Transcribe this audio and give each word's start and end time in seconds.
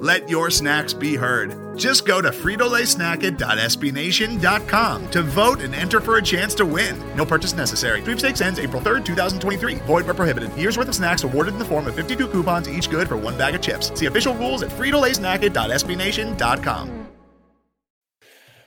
Let 0.00 0.28
your 0.28 0.50
snacks 0.50 0.92
be 0.92 1.16
heard. 1.16 1.76
Just 1.76 2.06
go 2.06 2.20
to 2.20 2.30
fritolaysnacket.sbnation.com 2.30 5.10
to 5.10 5.22
vote 5.22 5.60
and 5.60 5.74
enter 5.74 6.00
for 6.00 6.18
a 6.18 6.22
chance 6.22 6.54
to 6.54 6.64
win. 6.64 6.96
No 7.16 7.26
purchase 7.26 7.52
necessary. 7.52 8.00
Sweepstakes 8.02 8.40
ends 8.40 8.60
April 8.60 8.80
3rd, 8.80 9.04
2023. 9.04 9.74
Void 9.76 10.04
where 10.04 10.14
prohibited. 10.14 10.56
Year's 10.56 10.78
worth 10.78 10.88
of 10.88 10.94
snacks 10.94 11.24
awarded 11.24 11.54
in 11.54 11.58
the 11.58 11.64
form 11.64 11.86
of 11.86 11.94
52 11.94 12.28
coupons, 12.28 12.68
each 12.68 12.90
good 12.90 13.08
for 13.08 13.16
one 13.16 13.36
bag 13.36 13.56
of 13.56 13.60
chips. 13.60 13.90
See 13.98 14.06
official 14.06 14.34
rules 14.34 14.62
at 14.62 14.70
fritolaysnacket.sbnation.com. 14.70 17.08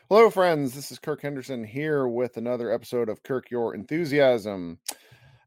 Hello, 0.10 0.30
friends. 0.30 0.76
This 0.76 0.92
is 0.92 1.00
Kirk 1.00 1.22
Henderson 1.22 1.64
here 1.64 2.06
with 2.06 2.36
another 2.36 2.70
episode 2.70 3.08
of 3.08 3.24
Kirk 3.24 3.50
Your 3.50 3.74
Enthusiasm. 3.74 4.80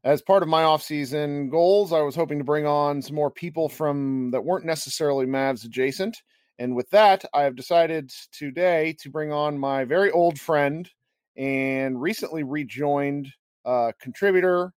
As 0.05 0.21
part 0.21 0.43
of 0.43 0.49
my 0.49 0.63
off-season 0.63 1.49
goals, 1.49 1.91
I 1.91 2.01
was 2.01 2.15
hoping 2.15 2.37
to 2.37 2.43
bring 2.43 2.67
on 2.67 3.01
some 3.01 3.15
more 3.15 3.31
people 3.31 3.67
from 3.67 4.29
that 4.31 4.45
weren't 4.45 4.63
necessarily 4.63 5.25
Mavs 5.25 5.65
adjacent. 5.65 6.21
And 6.59 6.75
with 6.75 6.87
that, 6.91 7.25
I 7.33 7.41
have 7.41 7.55
decided 7.55 8.11
today 8.31 8.95
to 9.01 9.09
bring 9.09 9.31
on 9.31 9.57
my 9.57 9.83
very 9.83 10.11
old 10.11 10.39
friend 10.39 10.87
and 11.35 11.99
recently 11.99 12.43
rejoined 12.43 13.33
uh, 13.65 13.93
contributor 13.99 14.71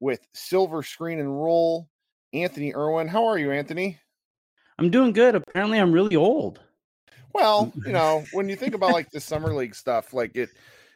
with 0.00 0.20
Silver 0.34 0.82
Screen 0.82 1.18
and 1.18 1.42
Roll, 1.42 1.88
Anthony 2.34 2.74
Irwin. 2.74 3.08
How 3.08 3.24
are 3.24 3.38
you, 3.38 3.52
Anthony? 3.52 3.98
I'm 4.78 4.90
doing 4.90 5.12
good. 5.12 5.34
Apparently, 5.34 5.78
I'm 5.78 5.92
really 5.92 6.14
old. 6.14 6.60
Well, 7.32 7.72
you 7.86 7.92
know, 7.92 8.22
when 8.32 8.50
you 8.50 8.56
think 8.56 8.74
about 8.74 8.92
like 8.92 9.10
the 9.10 9.20
summer 9.20 9.54
league 9.54 9.74
stuff, 9.74 10.12
like 10.12 10.36
it, 10.36 10.50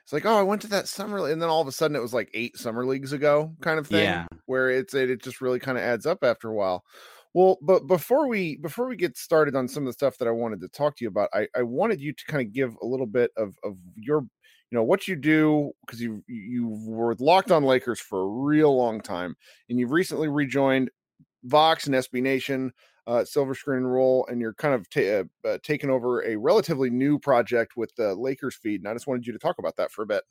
it's 0.08 0.12
like, 0.14 0.24
oh, 0.24 0.38
I 0.38 0.42
went 0.42 0.62
to 0.62 0.68
that 0.68 0.88
summer, 0.88 1.28
and 1.28 1.42
then 1.42 1.50
all 1.50 1.60
of 1.60 1.68
a 1.68 1.72
sudden 1.72 1.94
it 1.94 2.00
was 2.00 2.14
like 2.14 2.30
eight 2.32 2.56
summer 2.56 2.86
leagues 2.86 3.12
ago, 3.12 3.54
kind 3.60 3.78
of 3.78 3.88
thing. 3.88 4.04
Yeah. 4.04 4.24
Where 4.46 4.70
it's 4.70 4.94
it, 4.94 5.10
it 5.10 5.22
just 5.22 5.42
really 5.42 5.58
kind 5.58 5.76
of 5.76 5.84
adds 5.84 6.06
up 6.06 6.24
after 6.24 6.48
a 6.48 6.54
while. 6.54 6.82
Well, 7.34 7.58
but 7.60 7.86
before 7.86 8.26
we 8.26 8.56
before 8.56 8.88
we 8.88 8.96
get 8.96 9.18
started 9.18 9.54
on 9.54 9.68
some 9.68 9.82
of 9.82 9.88
the 9.88 9.92
stuff 9.92 10.16
that 10.16 10.26
I 10.26 10.30
wanted 10.30 10.62
to 10.62 10.68
talk 10.68 10.96
to 10.96 11.04
you 11.04 11.10
about, 11.10 11.28
I, 11.34 11.46
I 11.54 11.60
wanted 11.60 12.00
you 12.00 12.14
to 12.14 12.24
kind 12.24 12.40
of 12.40 12.54
give 12.54 12.74
a 12.80 12.86
little 12.86 13.04
bit 13.04 13.32
of 13.36 13.58
of 13.62 13.76
your 13.96 14.20
you 14.70 14.78
know 14.78 14.82
what 14.82 15.08
you 15.08 15.14
do 15.14 15.72
because 15.86 16.00
you 16.00 16.24
you 16.26 16.68
were 16.86 17.14
locked 17.18 17.50
on 17.50 17.64
Lakers 17.64 18.00
for 18.00 18.22
a 18.22 18.28
real 18.28 18.74
long 18.74 19.02
time, 19.02 19.36
and 19.68 19.78
you've 19.78 19.92
recently 19.92 20.28
rejoined 20.28 20.88
Vox 21.44 21.86
and 21.86 21.94
SB 21.94 22.22
Nation 22.22 22.72
uh, 23.08 23.24
Silver 23.24 23.54
Screen 23.54 23.82
Roll, 23.82 24.26
and 24.30 24.40
you're 24.40 24.54
kind 24.54 24.74
of 24.74 24.88
ta- 24.90 25.00
uh, 25.00 25.48
uh, 25.48 25.58
taking 25.62 25.88
over 25.88 26.22
a 26.24 26.36
relatively 26.36 26.90
new 26.90 27.18
project 27.18 27.76
with 27.76 27.92
the 27.96 28.14
Lakers 28.14 28.54
feed. 28.54 28.82
And 28.82 28.88
I 28.88 28.92
just 28.92 29.06
wanted 29.06 29.26
you 29.26 29.32
to 29.32 29.38
talk 29.38 29.58
about 29.58 29.76
that 29.76 29.90
for 29.90 30.02
a 30.02 30.06
bit. 30.06 30.22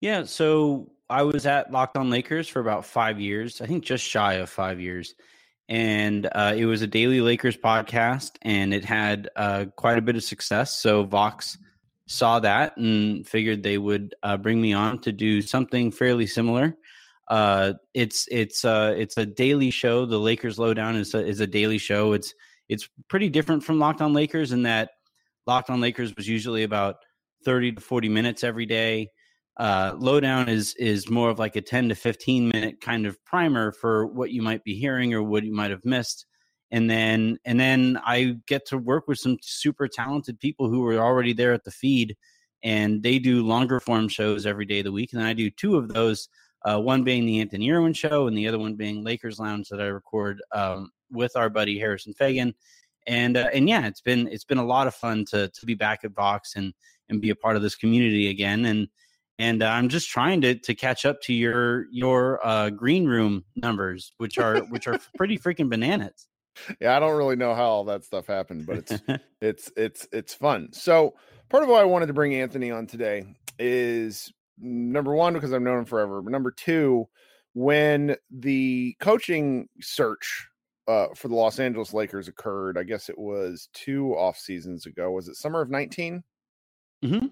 Yeah, 0.00 0.24
so 0.24 0.92
I 1.10 1.24
was 1.24 1.44
at 1.44 1.72
Locked 1.72 1.96
On 1.96 2.08
Lakers 2.08 2.48
for 2.48 2.60
about 2.60 2.86
five 2.86 3.20
years, 3.20 3.60
I 3.60 3.66
think 3.66 3.84
just 3.84 4.04
shy 4.04 4.34
of 4.34 4.48
five 4.48 4.80
years. 4.80 5.14
And 5.68 6.28
uh, 6.32 6.54
it 6.56 6.64
was 6.64 6.80
a 6.82 6.86
daily 6.86 7.20
Lakers 7.20 7.56
podcast, 7.56 8.32
and 8.42 8.72
it 8.72 8.84
had 8.84 9.28
uh, 9.36 9.66
quite 9.76 9.98
a 9.98 10.02
bit 10.02 10.16
of 10.16 10.22
success. 10.22 10.78
So 10.80 11.04
Vox 11.04 11.58
saw 12.06 12.40
that 12.40 12.76
and 12.76 13.26
figured 13.26 13.62
they 13.62 13.78
would 13.78 14.14
uh, 14.22 14.36
bring 14.36 14.60
me 14.60 14.72
on 14.72 15.00
to 15.00 15.12
do 15.12 15.42
something 15.42 15.90
fairly 15.90 16.26
similar. 16.26 16.76
Uh, 17.30 17.74
it's 17.94 18.26
it's 18.30 18.64
uh, 18.64 18.94
it's 18.96 19.16
a 19.16 19.24
daily 19.24 19.70
show. 19.70 20.04
The 20.04 20.18
Lakers 20.18 20.58
Lowdown 20.58 20.96
is 20.96 21.14
a, 21.14 21.24
is 21.24 21.40
a 21.40 21.46
daily 21.46 21.78
show. 21.78 22.12
It's 22.12 22.34
it's 22.68 22.88
pretty 23.08 23.30
different 23.30 23.64
from 23.64 23.78
Locked 23.78 24.02
On 24.02 24.12
Lakers 24.12 24.52
in 24.52 24.64
that 24.64 24.90
Locked 25.46 25.70
On 25.70 25.80
Lakers 25.80 26.14
was 26.16 26.28
usually 26.28 26.64
about 26.64 26.96
thirty 27.44 27.72
to 27.72 27.80
forty 27.80 28.08
minutes 28.08 28.44
every 28.44 28.66
day. 28.66 29.08
Uh, 29.56 29.94
Lowdown 29.98 30.48
is 30.48 30.74
is 30.78 31.08
more 31.08 31.30
of 31.30 31.38
like 31.38 31.56
a 31.56 31.62
ten 31.62 31.88
to 31.88 31.94
fifteen 31.94 32.48
minute 32.48 32.80
kind 32.80 33.06
of 33.06 33.16
primer 33.24 33.72
for 33.72 34.06
what 34.06 34.30
you 34.30 34.42
might 34.42 34.64
be 34.64 34.74
hearing 34.74 35.14
or 35.14 35.22
what 35.22 35.44
you 35.44 35.54
might 35.54 35.70
have 35.70 35.84
missed 35.84 36.26
and 36.70 36.88
then 36.88 37.38
and 37.44 37.58
then 37.58 37.98
I 38.04 38.36
get 38.46 38.66
to 38.66 38.78
work 38.78 39.08
with 39.08 39.18
some 39.18 39.38
super 39.42 39.88
talented 39.88 40.38
people 40.38 40.68
who 40.68 40.86
are 40.86 40.98
already 40.98 41.32
there 41.32 41.52
at 41.52 41.64
the 41.64 41.70
feed, 41.70 42.16
and 42.62 43.02
they 43.02 43.18
do 43.18 43.44
longer 43.44 43.80
form 43.80 44.08
shows 44.08 44.46
every 44.46 44.66
day 44.66 44.78
of 44.78 44.84
the 44.84 44.92
week, 44.92 45.12
and 45.12 45.22
I 45.22 45.32
do 45.32 45.50
two 45.50 45.76
of 45.76 45.88
those 45.88 46.28
uh, 46.62 46.80
one 46.80 47.04
being 47.04 47.26
the 47.26 47.40
Anthony 47.40 47.70
Irwin 47.70 47.92
show, 47.92 48.26
and 48.26 48.36
the 48.36 48.46
other 48.48 48.58
one 48.58 48.74
being 48.74 49.02
Lakers 49.02 49.38
Lounge 49.38 49.68
that 49.68 49.80
I 49.80 49.86
record 49.86 50.42
um, 50.52 50.90
with 51.10 51.36
our 51.36 51.48
buddy 51.48 51.78
Harrison 51.78 52.14
Faigen. 52.14 52.54
And 53.06 53.36
uh, 53.36 53.48
and 53.52 53.68
yeah, 53.68 53.86
it's 53.86 54.02
been 54.02 54.28
it's 54.28 54.44
been 54.44 54.58
a 54.58 54.64
lot 54.64 54.86
of 54.86 54.94
fun 54.94 55.24
to 55.26 55.48
to 55.48 55.66
be 55.66 55.74
back 55.74 56.04
at 56.04 56.12
Vox 56.12 56.56
and 56.56 56.74
and 57.08 57.20
be 57.20 57.30
a 57.30 57.34
part 57.34 57.56
of 57.56 57.62
this 57.62 57.74
community 57.74 58.28
again. 58.28 58.64
And 58.66 58.88
and 59.38 59.62
uh, 59.62 59.68
I'm 59.68 59.88
just 59.88 60.10
trying 60.10 60.42
to 60.42 60.54
to 60.54 60.74
catch 60.74 61.06
up 61.06 61.22
to 61.22 61.32
your 61.32 61.86
your 61.90 62.46
uh, 62.46 62.70
green 62.70 63.06
room 63.06 63.44
numbers, 63.56 64.12
which 64.18 64.38
are 64.38 64.60
which 64.64 64.86
are 64.86 64.98
pretty 65.16 65.38
freaking 65.38 65.70
bananas. 65.70 66.28
Yeah, 66.78 66.94
I 66.96 67.00
don't 67.00 67.16
really 67.16 67.36
know 67.36 67.54
how 67.54 67.64
all 67.64 67.84
that 67.84 68.04
stuff 68.04 68.26
happened, 68.26 68.66
but 68.66 68.78
it's 68.78 69.02
it's 69.40 69.72
it's 69.76 70.08
it's 70.12 70.34
fun. 70.34 70.72
So 70.72 71.14
part 71.48 71.62
of 71.62 71.70
why 71.70 71.80
I 71.80 71.84
wanted 71.84 72.06
to 72.06 72.12
bring 72.12 72.34
Anthony 72.34 72.70
on 72.70 72.86
today 72.86 73.34
is 73.58 74.30
number 74.60 75.14
one 75.14 75.34
because 75.34 75.52
I've 75.52 75.62
known 75.62 75.80
him 75.80 75.84
forever, 75.84 76.22
but 76.22 76.32
number 76.32 76.50
two, 76.50 77.08
when 77.54 78.16
the 78.30 78.96
coaching 79.00 79.68
search 79.80 80.48
uh, 80.86 81.08
for 81.14 81.28
the 81.28 81.34
Los 81.34 81.58
Angeles 81.58 81.92
Lakers 81.94 82.28
occurred, 82.28 82.78
I 82.78 82.82
guess 82.82 83.08
it 83.08 83.18
was 83.18 83.68
two 83.72 84.12
off 84.14 84.38
seasons 84.38 84.86
ago. 84.86 85.10
Was 85.10 85.28
it 85.28 85.36
summer 85.36 85.60
of 85.60 85.70
19? 85.70 86.22
Mm-hmm. 87.04 87.26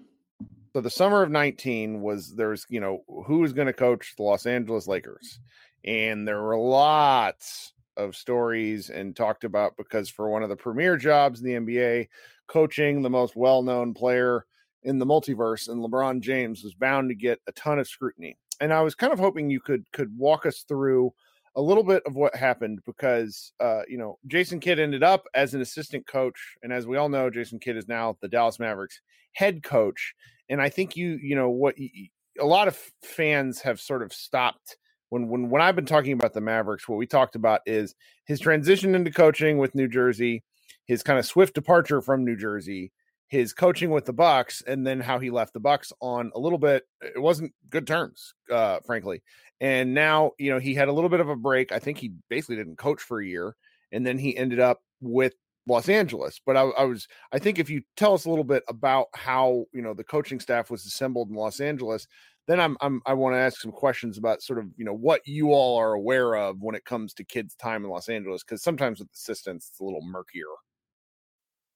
So 0.73 0.81
the 0.81 0.89
summer 0.89 1.23
of 1.23 1.31
19 1.31 2.01
was 2.01 2.35
there's, 2.35 2.65
you 2.69 2.79
know, 2.79 3.03
who 3.25 3.43
is 3.43 3.53
going 3.53 3.67
to 3.67 3.73
coach 3.73 4.13
the 4.15 4.23
Los 4.23 4.45
Angeles 4.45 4.87
Lakers? 4.87 5.39
And 5.83 6.27
there 6.27 6.41
were 6.41 6.57
lots 6.57 7.73
of 7.97 8.15
stories 8.15 8.89
and 8.89 9.15
talked 9.15 9.43
about 9.43 9.77
because 9.77 10.09
for 10.09 10.29
one 10.29 10.43
of 10.43 10.49
the 10.49 10.55
premier 10.55 10.95
jobs 10.95 11.41
in 11.41 11.47
the 11.47 11.73
NBA, 11.73 12.07
coaching 12.47 13.01
the 13.01 13.09
most 13.09 13.35
well 13.35 13.61
known 13.61 13.93
player 13.93 14.45
in 14.83 14.99
the 14.99 15.05
multiverse 15.05 15.69
and 15.69 15.83
LeBron 15.83 16.21
James 16.21 16.63
was 16.63 16.73
bound 16.73 17.09
to 17.09 17.15
get 17.15 17.39
a 17.47 17.51
ton 17.53 17.79
of 17.79 17.87
scrutiny. 17.87 18.37
And 18.61 18.73
I 18.73 18.81
was 18.81 18.95
kind 18.95 19.13
of 19.13 19.19
hoping 19.19 19.49
you 19.49 19.59
could 19.59 19.89
could 19.91 20.15
walk 20.17 20.45
us 20.45 20.63
through 20.67 21.13
a 21.55 21.61
little 21.61 21.83
bit 21.83 22.03
of 22.05 22.15
what 22.15 22.35
happened 22.35 22.79
because 22.85 23.53
uh, 23.59 23.81
you 23.87 23.97
know 23.97 24.17
Jason 24.27 24.59
Kidd 24.59 24.79
ended 24.79 25.03
up 25.03 25.25
as 25.33 25.53
an 25.53 25.61
assistant 25.61 26.05
coach, 26.07 26.39
and 26.63 26.71
as 26.71 26.85
we 26.85 26.97
all 26.97 27.09
know, 27.09 27.29
Jason 27.29 27.59
Kidd 27.59 27.77
is 27.77 27.87
now 27.87 28.17
the 28.21 28.27
Dallas 28.27 28.59
Mavericks 28.59 29.01
head 29.33 29.63
coach. 29.63 30.13
and 30.49 30.61
I 30.61 30.69
think 30.69 30.95
you 30.95 31.19
you 31.21 31.35
know 31.35 31.49
what 31.49 31.75
a 31.77 32.45
lot 32.45 32.67
of 32.67 32.77
fans 33.01 33.61
have 33.61 33.79
sort 33.79 34.01
of 34.01 34.13
stopped 34.13 34.77
when 35.09 35.27
when 35.27 35.49
when 35.49 35.61
I've 35.61 35.75
been 35.75 35.85
talking 35.85 36.13
about 36.13 36.33
the 36.33 36.41
Mavericks, 36.41 36.87
what 36.87 36.97
we 36.97 37.07
talked 37.07 37.35
about 37.35 37.61
is 37.65 37.95
his 38.25 38.39
transition 38.39 38.95
into 38.95 39.11
coaching 39.11 39.57
with 39.57 39.75
New 39.75 39.87
Jersey, 39.87 40.43
his 40.85 41.03
kind 41.03 41.19
of 41.19 41.25
swift 41.25 41.53
departure 41.53 42.01
from 42.01 42.23
New 42.23 42.37
Jersey, 42.37 42.91
his 43.29 43.53
coaching 43.53 43.91
with 43.91 44.05
the 44.05 44.13
Bucks, 44.13 44.61
and 44.65 44.85
then 44.85 44.99
how 44.99 45.19
he 45.19 45.29
left 45.29 45.53
the 45.53 45.59
Bucks 45.59 45.93
on 46.01 46.31
a 46.35 46.39
little 46.39 46.57
bit. 46.57 46.83
It 47.01 47.21
wasn't 47.21 47.53
good 47.69 47.87
terms, 47.87 48.33
uh, 48.51 48.79
frankly. 48.85 49.21
And 49.61 49.93
now 49.93 50.31
you 50.37 50.51
know 50.51 50.59
he 50.59 50.73
had 50.73 50.87
a 50.87 50.93
little 50.93 51.09
bit 51.09 51.19
of 51.19 51.29
a 51.29 51.35
break. 51.35 51.71
I 51.71 51.79
think 51.79 51.97
he 51.97 52.11
basically 52.29 52.57
didn't 52.57 52.77
coach 52.77 53.01
for 53.01 53.21
a 53.21 53.25
year, 53.25 53.55
and 53.91 54.05
then 54.05 54.17
he 54.17 54.35
ended 54.35 54.59
up 54.59 54.81
with 54.99 55.33
Los 55.67 55.87
Angeles. 55.87 56.41
But 56.45 56.57
I, 56.57 56.61
I, 56.61 56.83
was, 56.83 57.07
I 57.31 57.39
think, 57.39 57.59
if 57.59 57.69
you 57.69 57.83
tell 57.95 58.13
us 58.13 58.25
a 58.25 58.29
little 58.29 58.43
bit 58.43 58.63
about 58.67 59.07
how 59.13 59.65
you 59.73 59.81
know 59.81 59.93
the 59.93 60.03
coaching 60.03 60.39
staff 60.39 60.69
was 60.69 60.85
assembled 60.85 61.29
in 61.29 61.35
Los 61.35 61.59
Angeles, 61.59 62.07
then 62.47 62.59
I'm, 62.59 62.77
I'm 62.81 63.01
I 63.05 63.13
want 63.13 63.35
to 63.35 63.39
ask 63.39 63.61
some 63.61 63.71
questions 63.71 64.17
about 64.17 64.41
sort 64.41 64.59
of 64.59 64.65
you 64.75 64.83
know 64.83 64.95
what 64.95 65.21
you 65.25 65.53
all 65.53 65.77
are 65.77 65.93
aware 65.93 66.35
of 66.35 66.61
when 66.61 66.75
it 66.75 66.83
comes 66.83 67.13
to 67.13 67.23
Kidd's 67.23 67.55
time 67.55 67.85
in 67.85 67.91
Los 67.91 68.09
Angeles 68.09 68.43
because 68.43 68.63
sometimes 68.63 68.99
with 68.99 69.09
assistants 69.13 69.69
it's 69.69 69.79
a 69.79 69.83
little 69.83 70.01
murkier. 70.01 70.45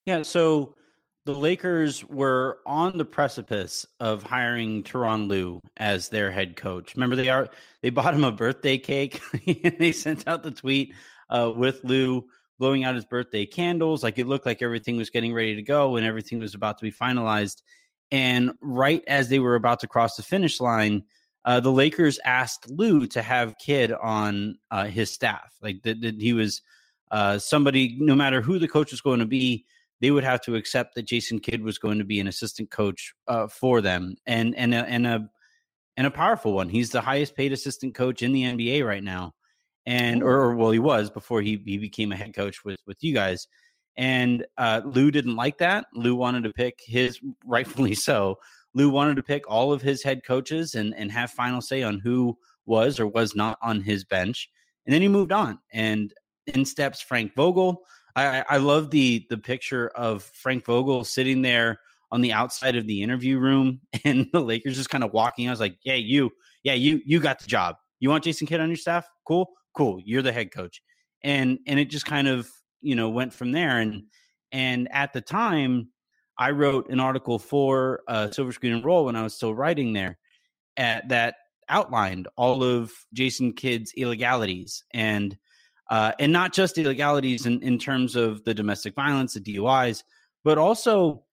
Yeah, 0.05 0.23
so 0.23 0.75
the 1.25 1.33
Lakers 1.33 2.03
were 2.05 2.59
on 2.65 2.97
the 2.97 3.05
precipice 3.05 3.85
of 3.99 4.23
hiring 4.23 4.83
Tyronn 4.83 5.27
Lue 5.27 5.61
as 5.77 6.09
their 6.09 6.31
head 6.31 6.55
coach. 6.57 6.95
Remember, 6.95 7.15
they 7.15 7.29
are 7.29 7.47
they 7.81 7.89
bought 7.89 8.13
him 8.13 8.23
a 8.23 8.31
birthday 8.31 8.77
cake. 8.77 9.21
And 9.63 9.77
they 9.79 9.91
sent 9.91 10.27
out 10.27 10.43
the 10.43 10.51
tweet 10.51 10.93
uh, 11.29 11.51
with 11.55 11.83
Lue 11.83 12.25
blowing 12.59 12.83
out 12.83 12.95
his 12.95 13.05
birthday 13.05 13.45
candles. 13.45 14.03
Like 14.03 14.17
it 14.19 14.27
looked 14.27 14.45
like 14.45 14.61
everything 14.61 14.97
was 14.97 15.09
getting 15.09 15.33
ready 15.33 15.55
to 15.55 15.61
go 15.61 15.95
and 15.95 16.05
everything 16.05 16.39
was 16.39 16.55
about 16.55 16.77
to 16.79 16.83
be 16.83 16.91
finalized. 16.91 17.61
And 18.11 18.51
right 18.61 19.03
as 19.07 19.29
they 19.29 19.39
were 19.39 19.55
about 19.55 19.79
to 19.81 19.87
cross 19.87 20.15
the 20.15 20.23
finish 20.23 20.59
line, 20.59 21.03
uh, 21.45 21.59
the 21.59 21.71
Lakers 21.71 22.19
asked 22.25 22.69
Lue 22.69 23.07
to 23.07 23.21
have 23.21 23.57
Kidd 23.57 23.91
on 23.91 24.57
uh, 24.71 24.85
his 24.85 25.11
staff. 25.11 25.53
Like 25.61 25.81
that, 25.83 26.01
that 26.01 26.21
he 26.21 26.33
was 26.33 26.61
uh, 27.11 27.39
somebody, 27.39 27.97
no 27.99 28.15
matter 28.15 28.41
who 28.41 28.59
the 28.59 28.67
coach 28.67 28.91
was 28.91 29.01
going 29.01 29.19
to 29.19 29.25
be, 29.25 29.65
they 30.03 30.11
would 30.11 30.25
have 30.25 30.41
to 30.41 30.55
accept 30.55 30.95
that 30.95 31.03
Jason 31.03 31.39
Kidd 31.39 31.63
was 31.63 31.77
going 31.77 31.97
to 31.97 32.03
be 32.03 32.19
an 32.19 32.27
assistant 32.27 32.69
coach 32.69 33.13
uh, 33.29 33.47
for 33.47 33.79
them, 33.79 34.17
and 34.27 34.53
and 34.57 34.73
a, 34.73 34.85
and 34.85 35.07
a 35.07 35.29
and 35.95 36.05
a 36.05 36.11
powerful 36.11 36.51
one. 36.51 36.67
He's 36.67 36.89
the 36.89 36.99
highest 36.99 37.37
paid 37.37 37.53
assistant 37.53 37.95
coach 37.95 38.21
in 38.21 38.33
the 38.33 38.43
NBA 38.43 38.85
right 38.85 39.01
now, 39.01 39.31
and 39.85 40.21
or, 40.21 40.41
or 40.41 40.55
well, 40.55 40.71
he 40.71 40.79
was 40.79 41.09
before 41.09 41.41
he 41.41 41.61
he 41.65 41.77
became 41.77 42.11
a 42.11 42.17
head 42.17 42.35
coach 42.35 42.65
with 42.65 42.81
with 42.85 42.97
you 43.01 43.13
guys. 43.13 43.47
And 43.95 44.45
uh, 44.57 44.81
Lue 44.83 45.09
didn't 45.09 45.37
like 45.37 45.59
that. 45.59 45.85
Lue 45.93 46.15
wanted 46.15 46.43
to 46.43 46.51
pick 46.51 46.79
his, 46.83 47.21
rightfully 47.45 47.95
so. 47.95 48.39
Lue 48.73 48.89
wanted 48.89 49.15
to 49.15 49.23
pick 49.23 49.49
all 49.49 49.71
of 49.71 49.81
his 49.83 50.03
head 50.03 50.25
coaches 50.25 50.75
and, 50.75 50.93
and 50.95 51.11
have 51.11 51.31
final 51.31 51.61
say 51.61 51.81
on 51.83 51.99
who 51.99 52.35
was 52.65 52.99
or 52.99 53.07
was 53.07 53.35
not 53.35 53.57
on 53.61 53.81
his 53.81 54.03
bench. 54.03 54.49
And 54.85 54.93
then 54.93 55.03
he 55.03 55.07
moved 55.07 55.31
on. 55.31 55.59
And 55.71 56.11
in 56.47 56.65
steps 56.65 57.01
Frank 57.01 57.33
Vogel. 57.35 57.83
I, 58.15 58.43
I 58.47 58.57
love 58.57 58.91
the 58.91 59.25
the 59.29 59.37
picture 59.37 59.87
of 59.89 60.23
Frank 60.23 60.65
Vogel 60.65 61.03
sitting 61.03 61.41
there 61.41 61.79
on 62.11 62.21
the 62.21 62.33
outside 62.33 62.75
of 62.75 62.85
the 62.85 63.01
interview 63.01 63.39
room 63.39 63.81
and 64.03 64.27
the 64.31 64.41
Lakers 64.41 64.77
just 64.77 64.89
kind 64.89 65.03
of 65.03 65.13
walking. 65.13 65.47
I 65.47 65.51
was 65.51 65.59
like, 65.59 65.77
Yeah, 65.83 65.95
you, 65.95 66.31
yeah, 66.63 66.73
you 66.73 67.01
you 67.05 67.19
got 67.19 67.39
the 67.39 67.47
job. 67.47 67.77
You 67.99 68.09
want 68.09 68.23
Jason 68.23 68.47
Kidd 68.47 68.59
on 68.59 68.69
your 68.69 68.77
staff? 68.77 69.07
Cool, 69.27 69.49
cool. 69.75 69.99
You're 70.03 70.21
the 70.21 70.33
head 70.33 70.51
coach. 70.51 70.81
And 71.23 71.59
and 71.67 71.79
it 71.79 71.89
just 71.89 72.05
kind 72.05 72.27
of 72.27 72.49
you 72.83 72.95
know 72.95 73.09
went 73.09 73.33
from 73.33 73.51
there 73.51 73.79
and 73.79 74.03
and 74.51 74.87
at 74.91 75.13
the 75.13 75.21
time 75.21 75.87
i 76.37 76.51
wrote 76.51 76.89
an 76.89 76.99
article 76.99 77.39
for 77.39 78.01
uh, 78.07 78.29
silver 78.29 78.51
screen 78.51 78.73
and 78.73 78.85
roll 78.85 79.05
when 79.05 79.15
i 79.15 79.23
was 79.23 79.33
still 79.33 79.55
writing 79.55 79.93
there 79.93 80.19
at, 80.77 81.09
that 81.09 81.35
outlined 81.69 82.27
all 82.35 82.63
of 82.63 82.91
jason 83.13 83.53
kidd's 83.53 83.93
illegalities 83.93 84.83
and 84.93 85.37
uh, 85.89 86.11
and 86.19 86.31
not 86.31 86.53
just 86.53 86.77
illegalities 86.77 87.45
in, 87.45 87.61
in 87.61 87.77
terms 87.77 88.15
of 88.15 88.43
the 88.43 88.53
domestic 88.53 88.95
violence 88.95 89.33
the 89.33 89.39
duis 89.39 90.03
but 90.43 90.57
also 90.57 91.23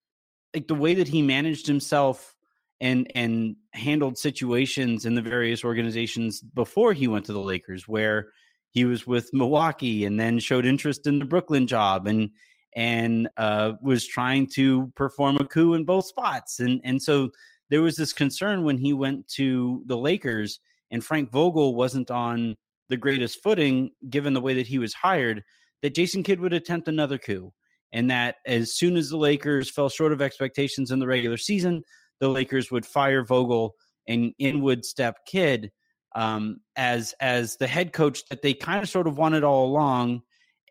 like 0.54 0.66
the 0.66 0.74
way 0.74 0.94
that 0.94 1.08
he 1.08 1.22
managed 1.22 1.66
himself 1.66 2.34
and 2.80 3.10
and 3.14 3.56
handled 3.72 4.18
situations 4.18 5.04
in 5.04 5.14
the 5.14 5.22
various 5.22 5.64
organizations 5.64 6.40
before 6.40 6.92
he 6.92 7.08
went 7.08 7.24
to 7.24 7.32
the 7.32 7.40
lakers 7.40 7.86
where 7.86 8.32
he 8.70 8.84
was 8.84 9.06
with 9.06 9.30
Milwaukee 9.32 10.04
and 10.04 10.18
then 10.18 10.38
showed 10.38 10.64
interest 10.64 11.06
in 11.06 11.18
the 11.18 11.24
Brooklyn 11.24 11.66
job 11.66 12.06
and 12.06 12.30
and 12.76 13.28
uh, 13.36 13.72
was 13.82 14.06
trying 14.06 14.46
to 14.46 14.92
perform 14.94 15.36
a 15.36 15.44
coup 15.44 15.74
in 15.74 15.84
both 15.84 16.06
spots. 16.06 16.60
And 16.60 16.80
and 16.84 17.02
so 17.02 17.30
there 17.68 17.82
was 17.82 17.96
this 17.96 18.12
concern 18.12 18.64
when 18.64 18.78
he 18.78 18.92
went 18.92 19.28
to 19.28 19.82
the 19.86 19.96
Lakers 19.96 20.60
and 20.90 21.04
Frank 21.04 21.30
Vogel 21.30 21.74
wasn't 21.74 22.10
on 22.10 22.56
the 22.90 22.98
greatest 22.98 23.42
footing 23.42 23.90
given 24.10 24.34
the 24.34 24.40
way 24.40 24.54
that 24.54 24.66
he 24.66 24.78
was 24.78 24.92
hired 24.92 25.42
that 25.82 25.94
Jason 25.94 26.22
Kidd 26.22 26.40
would 26.40 26.52
attempt 26.52 26.88
another 26.88 27.16
coup. 27.16 27.52
And 27.92 28.10
that 28.10 28.36
as 28.46 28.76
soon 28.76 28.96
as 28.96 29.08
the 29.08 29.16
Lakers 29.16 29.70
fell 29.70 29.88
short 29.88 30.12
of 30.12 30.20
expectations 30.20 30.90
in 30.90 30.98
the 30.98 31.06
regular 31.06 31.38
season, 31.38 31.82
the 32.20 32.28
Lakers 32.28 32.70
would 32.70 32.86
fire 32.86 33.24
Vogel 33.24 33.74
and 34.06 34.32
in 34.38 34.60
would 34.62 34.84
step 34.84 35.16
Kidd 35.26 35.72
um, 36.14 36.60
as 36.76 37.14
as 37.20 37.56
the 37.56 37.66
head 37.66 37.92
coach 37.92 38.24
that 38.26 38.42
they 38.42 38.54
kind 38.54 38.82
of 38.82 38.88
sort 38.88 39.06
of 39.06 39.18
wanted 39.18 39.44
all 39.44 39.66
along, 39.66 40.22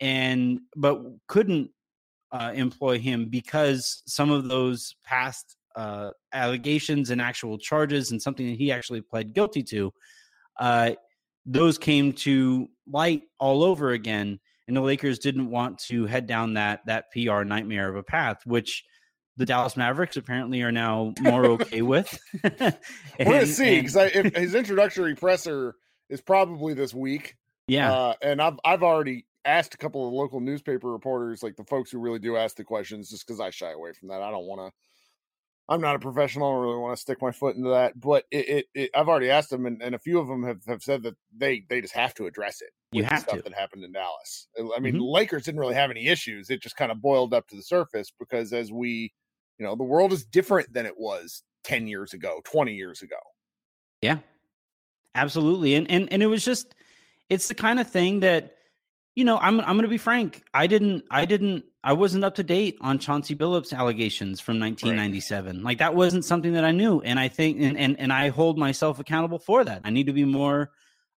and 0.01 0.59
but 0.75 1.01
couldn't 1.27 1.71
uh, 2.31 2.51
employ 2.53 2.99
him 2.99 3.27
because 3.29 4.03
some 4.05 4.31
of 4.31 4.47
those 4.49 4.95
past 5.03 5.55
uh, 5.75 6.11
allegations 6.33 7.09
and 7.09 7.21
actual 7.21 7.57
charges 7.57 8.11
and 8.11 8.21
something 8.21 8.47
that 8.47 8.57
he 8.57 8.71
actually 8.71 9.01
pled 9.01 9.33
guilty 9.33 9.63
to, 9.63 9.91
uh, 10.59 10.91
those 11.49 11.79
came 11.79 12.13
to 12.13 12.69
light 12.87 13.23
all 13.39 13.63
over 13.63 13.91
again, 13.91 14.39
and 14.67 14.77
the 14.77 14.81
Lakers 14.81 15.17
didn't 15.17 15.49
want 15.49 15.79
to 15.79 16.05
head 16.05 16.27
down 16.27 16.53
that 16.53 16.81
that 16.85 17.05
PR 17.11 17.43
nightmare 17.43 17.89
of 17.89 17.95
a 17.95 18.03
path, 18.03 18.45
which 18.45 18.83
the 19.35 19.45
Dallas 19.45 19.75
Mavericks 19.75 20.15
apparently 20.15 20.61
are 20.61 20.71
now 20.71 21.13
more 21.19 21.45
okay 21.53 21.81
with. 21.81 22.17
and, 22.43 22.77
We're 23.19 23.25
gonna 23.25 23.45
see 23.47 23.81
because 23.81 24.11
his 24.35 24.53
introductory 24.53 25.15
presser 25.15 25.75
is 26.09 26.21
probably 26.21 26.75
this 26.75 26.93
week. 26.93 27.35
Yeah, 27.67 27.91
uh, 27.91 28.13
and 28.21 28.41
I've 28.41 28.59
I've 28.63 28.83
already 28.83 29.25
asked 29.43 29.73
a 29.73 29.77
couple 29.77 30.07
of 30.07 30.13
local 30.13 30.39
newspaper 30.39 30.91
reporters, 30.91 31.41
like 31.41 31.55
the 31.55 31.63
folks 31.63 31.89
who 31.89 31.97
really 31.97 32.19
do 32.19 32.37
ask 32.37 32.55
the 32.55 32.63
questions, 32.63 33.09
just 33.09 33.25
because 33.25 33.39
I 33.39 33.49
shy 33.49 33.71
away 33.71 33.93
from 33.93 34.09
that. 34.09 34.21
I 34.21 34.29
don't 34.29 34.45
want 34.45 34.61
to. 34.61 34.71
I'm 35.69 35.81
not 35.81 35.95
a 35.95 35.99
professional. 35.99 36.49
I 36.49 36.53
don't 36.53 36.63
really 36.63 36.77
want 36.79 36.97
to 36.97 37.01
stick 37.01 37.21
my 37.21 37.31
foot 37.31 37.55
into 37.55 37.69
that. 37.69 37.99
But 37.99 38.25
it, 38.31 38.49
it, 38.49 38.65
it 38.73 38.89
I've 38.95 39.07
already 39.07 39.29
asked 39.29 39.51
them, 39.51 39.65
and, 39.65 39.81
and, 39.81 39.95
a 39.95 39.99
few 39.99 40.19
of 40.19 40.27
them 40.27 40.43
have, 40.43 40.65
have 40.67 40.81
said 40.81 41.03
that 41.03 41.15
they 41.37 41.63
they 41.69 41.79
just 41.79 41.93
have 41.93 42.13
to 42.15 42.25
address 42.25 42.61
it. 42.61 42.69
You 42.91 43.03
have 43.03 43.21
stuff 43.21 43.37
to. 43.37 43.41
that 43.43 43.53
happened 43.53 43.83
in 43.83 43.91
Dallas. 43.91 44.47
I 44.57 44.79
mean, 44.79 44.95
mm-hmm. 44.95 45.03
Lakers 45.03 45.43
didn't 45.43 45.59
really 45.59 45.75
have 45.75 45.91
any 45.91 46.07
issues. 46.07 46.49
It 46.49 46.61
just 46.61 46.75
kind 46.75 46.91
of 46.91 47.01
boiled 47.01 47.33
up 47.33 47.47
to 47.49 47.55
the 47.55 47.61
surface 47.61 48.11
because 48.19 48.51
as 48.51 48.71
we 48.71 49.13
you 49.59 49.65
know, 49.65 49.75
the 49.75 49.83
world 49.83 50.13
is 50.13 50.25
different 50.25 50.73
than 50.73 50.85
it 50.85 50.97
was 50.97 51.43
10 51.65 51.87
years 51.87 52.13
ago, 52.13 52.41
20 52.45 52.73
years 52.73 53.01
ago. 53.01 53.17
Yeah. 54.01 54.19
Absolutely. 55.13 55.75
And 55.75 55.89
and 55.91 56.11
and 56.13 56.23
it 56.23 56.27
was 56.27 56.45
just 56.45 56.75
it's 57.29 57.49
the 57.49 57.55
kind 57.55 57.79
of 57.79 57.89
thing 57.89 58.21
that 58.21 58.55
you 59.15 59.25
know, 59.25 59.37
I'm 59.37 59.59
I'm 59.59 59.75
going 59.75 59.83
to 59.83 59.87
be 59.87 59.97
frank. 59.97 60.43
I 60.53 60.67
didn't 60.67 61.03
I 61.11 61.25
didn't 61.25 61.65
I 61.83 61.93
wasn't 61.93 62.23
up 62.23 62.35
to 62.35 62.43
date 62.43 62.77
on 62.81 62.99
Chauncey 62.99 63.35
Billups 63.35 63.73
allegations 63.73 64.39
from 64.39 64.59
1997. 64.59 65.57
Right. 65.57 65.63
Like 65.65 65.77
that 65.79 65.95
wasn't 65.95 66.25
something 66.25 66.53
that 66.53 66.63
I 66.63 66.71
knew 66.71 67.01
and 67.01 67.19
I 67.19 67.27
think 67.27 67.59
and, 67.61 67.77
and 67.77 67.99
and 67.99 68.13
I 68.13 68.29
hold 68.29 68.57
myself 68.57 68.99
accountable 68.99 69.39
for 69.39 69.63
that. 69.63 69.81
I 69.83 69.89
need 69.89 70.07
to 70.07 70.13
be 70.13 70.25
more 70.25 70.71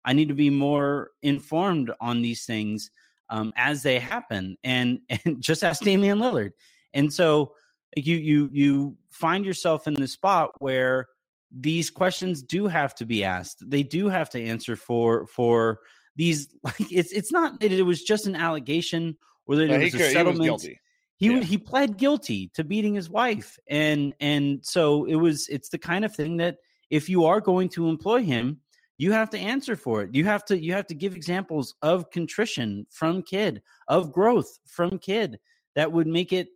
I 0.04 0.12
need 0.12 0.28
to 0.28 0.34
be 0.34 0.50
more 0.50 1.10
informed 1.22 1.90
on 2.00 2.22
these 2.22 2.44
things 2.44 2.90
um, 3.28 3.52
as 3.56 3.82
they 3.82 3.98
happen 3.98 4.56
and 4.64 5.00
and 5.24 5.40
just 5.40 5.64
ask 5.64 5.82
Damian 5.82 6.18
Lillard. 6.18 6.52
And 6.94 7.12
so 7.12 7.54
you 7.96 8.16
you 8.16 8.50
you 8.52 8.96
find 9.10 9.44
yourself 9.44 9.86
in 9.86 9.94
the 9.94 10.08
spot 10.08 10.52
where 10.58 11.08
these 11.50 11.90
questions 11.90 12.42
do 12.42 12.68
have 12.68 12.94
to 12.94 13.04
be 13.04 13.24
asked. 13.24 13.68
They 13.68 13.82
do 13.82 14.08
have 14.08 14.30
to 14.30 14.42
answer 14.42 14.76
for 14.76 15.26
for 15.26 15.80
these. 16.16 16.48
Like 16.64 16.92
it's 16.92 17.12
it's 17.12 17.32
not 17.32 17.60
that 17.60 17.72
it 17.72 17.82
was 17.82 18.02
just 18.02 18.26
an 18.26 18.36
allegation 18.36 19.16
or 19.46 19.56
that 19.56 19.70
it 19.70 19.92
was 19.92 19.94
a 19.94 20.10
settlement. 20.10 20.62
He, 20.62 20.78
he, 21.16 21.34
yeah. 21.34 21.40
he 21.40 21.58
pled 21.58 21.98
guilty 21.98 22.50
to 22.54 22.64
beating 22.64 22.94
his 22.94 23.10
wife, 23.10 23.58
and 23.68 24.14
and 24.20 24.60
so 24.62 25.04
it 25.04 25.16
was. 25.16 25.48
It's 25.48 25.68
the 25.68 25.78
kind 25.78 26.04
of 26.04 26.14
thing 26.14 26.36
that 26.38 26.56
if 26.90 27.08
you 27.08 27.24
are 27.24 27.40
going 27.40 27.68
to 27.70 27.88
employ 27.88 28.22
him, 28.22 28.60
you 28.98 29.12
have 29.12 29.30
to 29.30 29.38
answer 29.38 29.76
for 29.76 30.02
it. 30.02 30.14
You 30.14 30.24
have 30.26 30.44
to 30.46 30.62
you 30.62 30.72
have 30.74 30.86
to 30.88 30.94
give 30.94 31.16
examples 31.16 31.74
of 31.80 32.10
contrition 32.10 32.86
from 32.90 33.22
Kidd, 33.22 33.62
of 33.88 34.12
growth 34.12 34.58
from 34.66 34.98
Kidd 34.98 35.38
that 35.74 35.90
would 35.90 36.06
make 36.06 36.32
it 36.32 36.48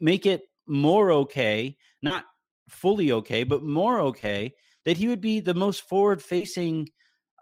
make 0.00 0.26
it 0.26 0.42
more 0.66 1.10
okay, 1.12 1.76
not 2.02 2.24
fully 2.68 3.12
okay, 3.12 3.42
but 3.44 3.62
more 3.62 4.00
okay, 4.00 4.54
that 4.84 4.96
he 4.96 5.08
would 5.08 5.20
be 5.20 5.40
the 5.40 5.54
most 5.54 5.88
forward 5.88 6.22
facing 6.22 6.88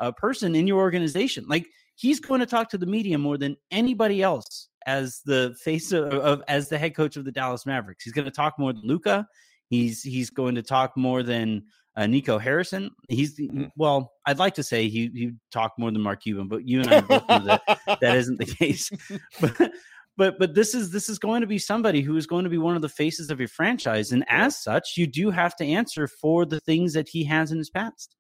uh, 0.01 0.13
person 0.13 0.55
in 0.55 0.67
your 0.67 0.81
organization. 0.81 1.45
Like 1.49 1.67
he's 1.95 2.21
going 2.21 2.41
to 2.41 2.47
talk 2.47 2.71
to 2.71 2.79
the 2.79 2.87
media 2.87 3.19
more 3.19 3.39
than 3.39 3.57
anybody 3.71 4.23
else 4.23 4.69
as 4.87 5.21
the 5.25 5.55
face 5.63 5.93
of, 5.93 6.13
of, 6.13 6.43
as 6.49 6.69
the 6.69 6.79
head 6.79 6.97
coach 6.97 7.17
of 7.17 7.25
the 7.25 7.33
Dallas 7.33 7.67
Mavericks. 7.67 8.05
He's 8.05 8.13
going 8.13 8.25
to 8.25 8.31
talk 8.31 8.59
more 8.59 8.73
than 8.73 8.83
Luka. 8.85 9.27
He's 9.69 10.03
he's 10.03 10.31
going 10.31 10.57
to 10.57 10.63
talk 10.63 10.97
more 10.97 11.23
than 11.23 11.63
uh, 11.97 12.07
Nico 12.07 12.39
Harrison. 12.39 12.91
He's 13.09 13.39
mm-hmm. 13.39 13.67
well, 13.77 14.13
I'd 14.27 14.39
like 14.39 14.55
to 14.55 14.63
say 14.63 14.89
he 14.89 15.11
he 15.15 15.33
talked 15.53 15.79
more 15.79 15.91
than 15.91 16.01
Mark 16.01 16.23
Cuban, 16.23 16.49
but 16.49 16.67
you 16.67 16.81
and 16.81 16.93
I 16.93 17.01
both 17.01 17.29
know 17.29 17.45
that 17.45 17.63
that 18.01 18.17
isn't 18.17 18.39
the 18.39 18.47
case. 18.47 18.91
But 19.41 19.73
but 20.17 20.39
but 20.39 20.55
this 20.55 20.75
is 20.75 20.91
this 20.91 21.09
is 21.09 21.19
going 21.19 21.41
to 21.41 21.47
be 21.47 21.59
somebody 21.59 22.03
who 22.03 22.17
is 22.17 22.27
going 22.27 22.45
to 22.45 22.51
be 22.51 22.59
one 22.59 22.77
of 22.77 22.83
the 22.83 22.89
faces 22.89 23.31
of 23.31 23.39
your 23.39 23.49
franchise, 23.49 24.13
and 24.13 24.25
as 24.29 24.61
such, 24.61 24.97
you 24.97 25.07
do 25.07 25.31
have 25.31 25.57
to 25.57 25.65
answer 25.65 26.07
for 26.09 26.45
the 26.45 26.61
things 26.61 26.93
that 26.93 27.09
he 27.09 27.25
has 27.25 27.53
in 27.53 27.59
his 27.59 27.71
past. 27.71 28.17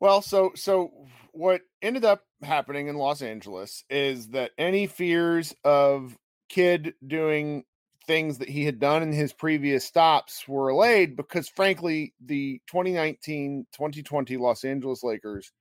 Well, 0.00 0.22
so 0.22 0.52
so 0.54 0.92
what 1.32 1.62
ended 1.82 2.04
up 2.04 2.22
happening 2.42 2.88
in 2.88 2.96
Los 2.96 3.22
Angeles 3.22 3.84
is 3.90 4.28
that 4.28 4.52
any 4.58 4.86
fears 4.86 5.54
of 5.64 6.16
Kidd 6.48 6.94
doing 7.06 7.64
things 8.06 8.38
that 8.38 8.48
he 8.48 8.64
had 8.64 8.78
done 8.78 9.02
in 9.02 9.12
his 9.12 9.32
previous 9.32 9.84
stops 9.84 10.46
were 10.46 10.68
allayed 10.68 11.16
because 11.16 11.48
frankly 11.48 12.14
the 12.24 12.60
2019-2020 12.72 14.38
Los 14.38 14.64
Angeles 14.64 15.02
Lakers 15.02 15.52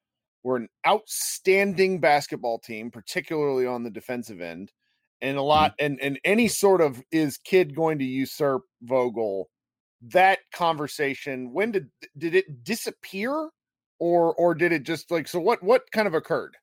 were 0.44 0.58
an 0.58 0.70
outstanding 0.88 2.00
basketball 2.00 2.60
team 2.60 2.92
particularly 2.92 3.66
on 3.66 3.84
the 3.84 3.90
defensive 3.90 4.42
end 4.42 4.72
and 5.22 5.38
a 5.38 5.42
lot 5.42 5.72
mm-hmm. 5.72 5.86
and 5.86 6.02
and 6.02 6.20
any 6.24 6.48
sort 6.48 6.82
of 6.82 7.02
is 7.12 7.38
Kidd 7.38 7.76
going 7.76 7.98
to 7.98 8.06
usurp 8.06 8.64
Vogel 8.84 9.50
that 10.02 10.40
conversation 10.54 11.52
when 11.52 11.72
did 11.72 11.90
did 12.18 12.36
it 12.36 12.64
disappear 12.64 13.50
or 14.00 14.34
or 14.36 14.54
did 14.54 14.72
it 14.72 14.84
just 14.84 15.12
like 15.12 15.28
so 15.28 15.40
what 15.40 15.62
what 15.64 15.90
kind 15.92 16.08
of 16.08 16.14
occurred 16.14 16.56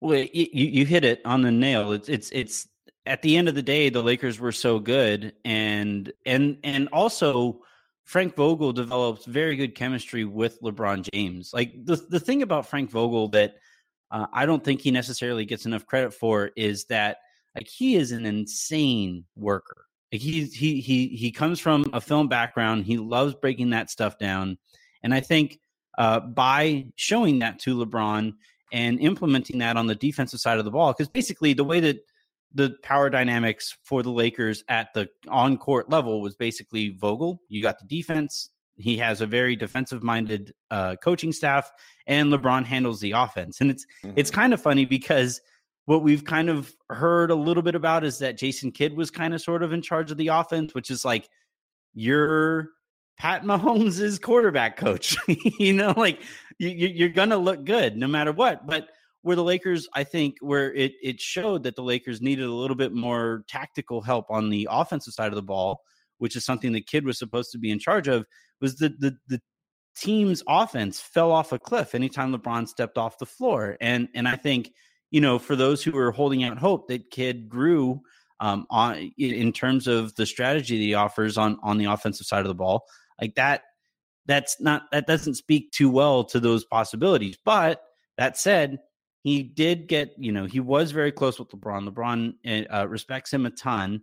well 0.00 0.24
you 0.32 0.46
you 0.52 0.86
hit 0.86 1.04
it 1.04 1.20
on 1.24 1.42
the 1.42 1.50
nail 1.50 1.92
it's 1.92 2.08
it's 2.08 2.30
it's 2.30 2.68
at 3.08 3.22
the 3.22 3.36
end 3.36 3.48
of 3.48 3.54
the 3.54 3.62
day, 3.62 3.88
the 3.88 4.02
Lakers 4.02 4.38
were 4.38 4.52
so 4.52 4.78
good, 4.78 5.32
and 5.44 6.12
and 6.26 6.58
and 6.62 6.88
also 6.92 7.62
Frank 8.04 8.36
Vogel 8.36 8.72
developed 8.72 9.24
very 9.24 9.56
good 9.56 9.74
chemistry 9.74 10.24
with 10.24 10.60
LeBron 10.60 11.08
James. 11.12 11.50
Like 11.52 11.72
the 11.84 11.96
the 12.08 12.20
thing 12.20 12.42
about 12.42 12.66
Frank 12.66 12.90
Vogel 12.90 13.28
that 13.28 13.56
uh, 14.10 14.26
I 14.32 14.46
don't 14.46 14.62
think 14.62 14.82
he 14.82 14.90
necessarily 14.90 15.46
gets 15.46 15.66
enough 15.66 15.86
credit 15.86 16.12
for 16.12 16.50
is 16.54 16.84
that 16.86 17.16
like 17.56 17.66
he 17.66 17.96
is 17.96 18.12
an 18.12 18.26
insane 18.26 19.24
worker. 19.36 19.86
Like 20.12 20.20
he 20.20 20.44
he 20.44 20.80
he 20.80 21.08
he 21.08 21.32
comes 21.32 21.58
from 21.58 21.86
a 21.92 22.00
film 22.00 22.28
background. 22.28 22.84
He 22.84 22.98
loves 22.98 23.34
breaking 23.34 23.70
that 23.70 23.90
stuff 23.90 24.18
down, 24.18 24.58
and 25.02 25.14
I 25.14 25.20
think 25.20 25.58
uh, 25.98 26.20
by 26.20 26.86
showing 26.96 27.40
that 27.40 27.58
to 27.58 27.76
LeBron 27.76 28.32
and 28.72 29.00
implementing 29.00 29.58
that 29.58 29.76
on 29.76 29.86
the 29.86 29.94
defensive 29.94 30.40
side 30.40 30.58
of 30.58 30.64
the 30.64 30.70
ball, 30.70 30.92
because 30.92 31.08
basically 31.08 31.52
the 31.52 31.64
way 31.64 31.80
that 31.80 31.98
the 32.54 32.74
power 32.82 33.10
dynamics 33.10 33.76
for 33.84 34.02
the 34.02 34.10
Lakers 34.10 34.64
at 34.68 34.88
the 34.94 35.08
on 35.28 35.58
court 35.58 35.90
level 35.90 36.22
was 36.22 36.34
basically 36.34 36.96
Vogel. 36.98 37.40
You 37.48 37.60
got 37.62 37.78
the 37.78 37.86
defense. 37.86 38.50
He 38.76 38.96
has 38.98 39.20
a 39.20 39.26
very 39.26 39.56
defensive 39.56 40.02
minded 40.02 40.54
uh, 40.70 40.96
coaching 41.02 41.32
staff, 41.32 41.70
and 42.06 42.32
LeBron 42.32 42.64
handles 42.64 43.00
the 43.00 43.12
offense. 43.12 43.60
And 43.60 43.70
it's 43.70 43.84
mm-hmm. 44.04 44.14
it's 44.16 44.30
kind 44.30 44.54
of 44.54 44.62
funny 44.62 44.86
because 44.86 45.40
what 45.86 46.02
we've 46.02 46.24
kind 46.24 46.48
of 46.48 46.72
heard 46.90 47.30
a 47.30 47.34
little 47.34 47.62
bit 47.62 47.74
about 47.74 48.04
is 48.04 48.18
that 48.18 48.38
Jason 48.38 48.70
Kidd 48.70 48.96
was 48.96 49.10
kind 49.10 49.34
of 49.34 49.40
sort 49.40 49.62
of 49.62 49.72
in 49.72 49.82
charge 49.82 50.10
of 50.10 50.16
the 50.16 50.28
offense, 50.28 50.74
which 50.74 50.90
is 50.90 51.04
like 51.04 51.28
you're 51.94 52.70
Pat 53.18 53.42
Mahomes' 53.42 54.00
is 54.00 54.18
quarterback 54.18 54.76
coach. 54.76 55.16
you 55.58 55.72
know, 55.72 55.92
like 55.96 56.20
you, 56.58 56.70
you're 56.70 57.08
gonna 57.08 57.36
look 57.36 57.64
good 57.64 57.96
no 57.96 58.06
matter 58.06 58.32
what, 58.32 58.66
but 58.66 58.88
where 59.22 59.36
the 59.36 59.44
Lakers, 59.44 59.88
I 59.94 60.04
think, 60.04 60.36
where 60.40 60.72
it 60.74 60.92
it 61.02 61.20
showed 61.20 61.64
that 61.64 61.76
the 61.76 61.82
Lakers 61.82 62.20
needed 62.20 62.46
a 62.46 62.52
little 62.52 62.76
bit 62.76 62.92
more 62.92 63.44
tactical 63.48 64.00
help 64.00 64.30
on 64.30 64.50
the 64.50 64.68
offensive 64.70 65.14
side 65.14 65.28
of 65.28 65.34
the 65.34 65.42
ball, 65.42 65.80
which 66.18 66.36
is 66.36 66.44
something 66.44 66.72
the 66.72 66.80
kid 66.80 67.04
was 67.04 67.18
supposed 67.18 67.50
to 67.52 67.58
be 67.58 67.70
in 67.70 67.78
charge 67.78 68.08
of, 68.08 68.24
was 68.60 68.76
the 68.76 68.90
the 68.98 69.16
the 69.28 69.40
team's 69.96 70.42
offense 70.46 71.00
fell 71.00 71.32
off 71.32 71.52
a 71.52 71.58
cliff 71.58 71.94
anytime 71.94 72.32
LeBron 72.32 72.68
stepped 72.68 72.98
off 72.98 73.18
the 73.18 73.26
floor. 73.26 73.76
And 73.80 74.08
and 74.14 74.28
I 74.28 74.36
think, 74.36 74.70
you 75.10 75.20
know, 75.20 75.38
for 75.38 75.56
those 75.56 75.82
who 75.82 75.92
were 75.92 76.12
holding 76.12 76.44
out 76.44 76.58
hope 76.58 76.88
that 76.88 77.10
Kidd 77.10 77.48
grew 77.48 78.00
um, 78.40 78.66
on 78.70 79.10
in 79.18 79.52
terms 79.52 79.88
of 79.88 80.14
the 80.14 80.26
strategy 80.26 80.78
that 80.78 80.84
he 80.84 80.94
offers 80.94 81.36
on 81.36 81.58
on 81.62 81.78
the 81.78 81.86
offensive 81.86 82.26
side 82.26 82.40
of 82.42 82.48
the 82.48 82.54
ball, 82.54 82.84
like 83.20 83.34
that 83.36 83.62
that's 84.28 84.60
not 84.60 84.82
that 84.92 85.06
doesn't 85.06 85.34
speak 85.34 85.72
too 85.72 85.90
well 85.90 86.22
to 86.22 86.38
those 86.38 86.64
possibilities. 86.64 87.36
But 87.44 87.82
that 88.18 88.36
said, 88.36 88.78
he 89.24 89.42
did 89.42 89.88
get, 89.88 90.14
you 90.18 90.30
know, 90.30 90.44
he 90.44 90.60
was 90.60 90.92
very 90.92 91.10
close 91.10 91.38
with 91.38 91.48
LeBron. 91.48 91.88
LeBron 91.88 92.34
eh, 92.44 92.64
uh, 92.70 92.86
respects 92.86 93.32
him 93.32 93.46
a 93.46 93.50
ton, 93.50 94.02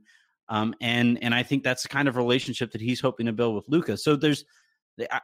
um, 0.49 0.73
and 0.81 1.23
and 1.23 1.33
I 1.33 1.43
think 1.43 1.63
that's 1.63 1.83
the 1.83 1.89
kind 1.89 2.07
of 2.07 2.17
relationship 2.17 2.71
that 2.73 2.81
he's 2.81 2.99
hoping 2.99 3.27
to 3.27 3.33
build 3.33 3.55
with 3.55 3.69
Luka. 3.69 3.97
So 3.97 4.15
there's, 4.15 4.43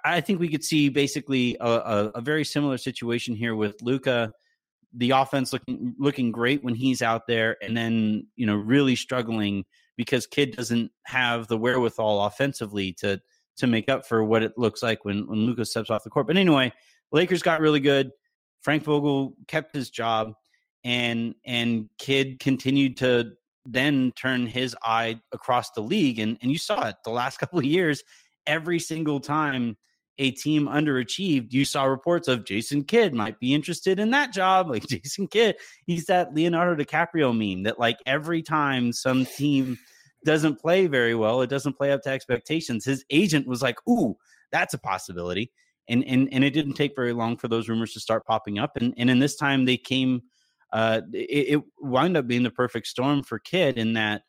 I 0.06 0.22
think 0.22 0.40
we 0.40 0.50
could 0.50 0.64
see 0.64 0.90
basically 0.90 1.58
a, 1.60 1.68
a, 1.68 2.06
a 2.16 2.22
very 2.22 2.46
similar 2.46 2.78
situation 2.78 3.36
here 3.36 3.56
with 3.56 3.82
Luka. 3.82 4.32
The 4.94 5.12
offense 5.12 5.52
looking 5.52 5.96
looking 5.98 6.32
great 6.32 6.64
when 6.64 6.76
he's 6.76 7.02
out 7.02 7.28
there, 7.28 7.58
and 7.62 7.76
then 7.76 8.28
you 8.36 8.46
know 8.46 8.56
really 8.56 8.96
struggling 8.96 9.66
because 9.98 10.28
Kidd 10.28 10.56
doesn't 10.56 10.92
have 11.06 11.48
the 11.48 11.58
wherewithal 11.58 12.26
offensively 12.26 12.94
to 13.00 13.20
to 13.58 13.68
make 13.68 13.90
up 13.90 14.06
for 14.06 14.24
what 14.24 14.44
it 14.44 14.58
looks 14.58 14.82
like 14.82 15.06
when 15.06 15.28
when 15.28 15.40
Luka 15.40 15.66
steps 15.66 15.90
off 15.90 16.04
the 16.04 16.10
court. 16.10 16.28
But 16.28 16.38
anyway, 16.38 16.72
Lakers 17.12 17.42
got 17.42 17.62
really 17.62 17.80
good. 17.80 18.12
Frank 18.62 18.84
Vogel 18.84 19.36
kept 19.48 19.76
his 19.76 19.90
job, 19.90 20.34
and 20.84 21.36
and 21.46 21.90
Kidd 21.98 22.40
continued 22.40 22.98
to 22.98 23.34
then 23.66 24.12
turn 24.16 24.48
his 24.48 24.76
eye 24.84 25.20
across 25.32 25.72
the 25.72 25.82
league, 25.82 26.20
and 26.20 26.38
and 26.42 26.52
you 26.52 26.58
saw 26.58 26.88
it 26.88 26.96
the 27.04 27.12
last 27.12 27.38
couple 27.40 27.60
of 27.60 27.66
years. 27.66 28.04
Every 28.48 28.80
single 28.80 29.20
time 29.20 29.78
a 30.18 30.32
team 30.32 30.68
underachieved, 30.68 31.54
you 31.54 31.66
saw 31.66 31.84
reports 31.86 32.28
of 32.28 32.46
Jason 32.46 32.84
Kidd 32.84 33.14
might 33.14 33.40
be 33.40 33.54
interested 33.54 34.00
in 34.00 34.12
that 34.12 34.34
job. 34.34 34.68
Like 34.72 34.88
Jason 34.88 35.28
Kidd, 35.28 35.56
he's 35.86 36.06
that 36.06 36.34
Leonardo 36.34 36.82
DiCaprio 36.82 37.36
meme 37.38 37.64
that 37.64 37.80
like 37.80 37.98
every 38.06 38.42
time 38.42 38.94
some 38.94 39.26
team 39.26 39.78
doesn't 40.26 40.60
play 40.60 40.88
very 40.88 41.16
well, 41.16 41.42
it 41.42 41.50
doesn't 41.50 41.78
play 41.78 41.92
up 41.92 42.02
to 42.04 42.10
expectations. 42.10 42.86
His 42.86 43.04
agent 43.10 43.48
was 43.48 43.62
like, 43.62 43.78
"Ooh, 43.88 44.16
that's 44.52 44.74
a 44.74 44.80
possibility." 44.80 45.52
and 45.92 46.06
and 46.06 46.30
and 46.32 46.44
it 46.44 46.52
didn't 46.52 46.74
take 46.74 46.96
very 46.96 47.14
long 47.14 47.38
for 47.38 47.48
those 47.48 47.70
rumors 47.70 47.94
to 47.94 48.00
start 48.00 48.26
popping 48.26 48.60
up 48.60 48.78
and 48.78 48.94
and 48.98 49.10
in 49.10 49.20
this 49.20 49.36
time 49.36 49.66
they 49.66 49.78
came 49.78 50.22
uh 50.74 51.02
it, 51.14 51.56
it 51.56 51.62
wound 51.80 52.18
up 52.18 52.28
being 52.28 52.44
the 52.44 52.52
perfect 52.52 52.88
storm 52.88 53.22
for 53.24 53.40
Kidd 53.40 53.78
in 53.78 53.94
that 53.94 54.24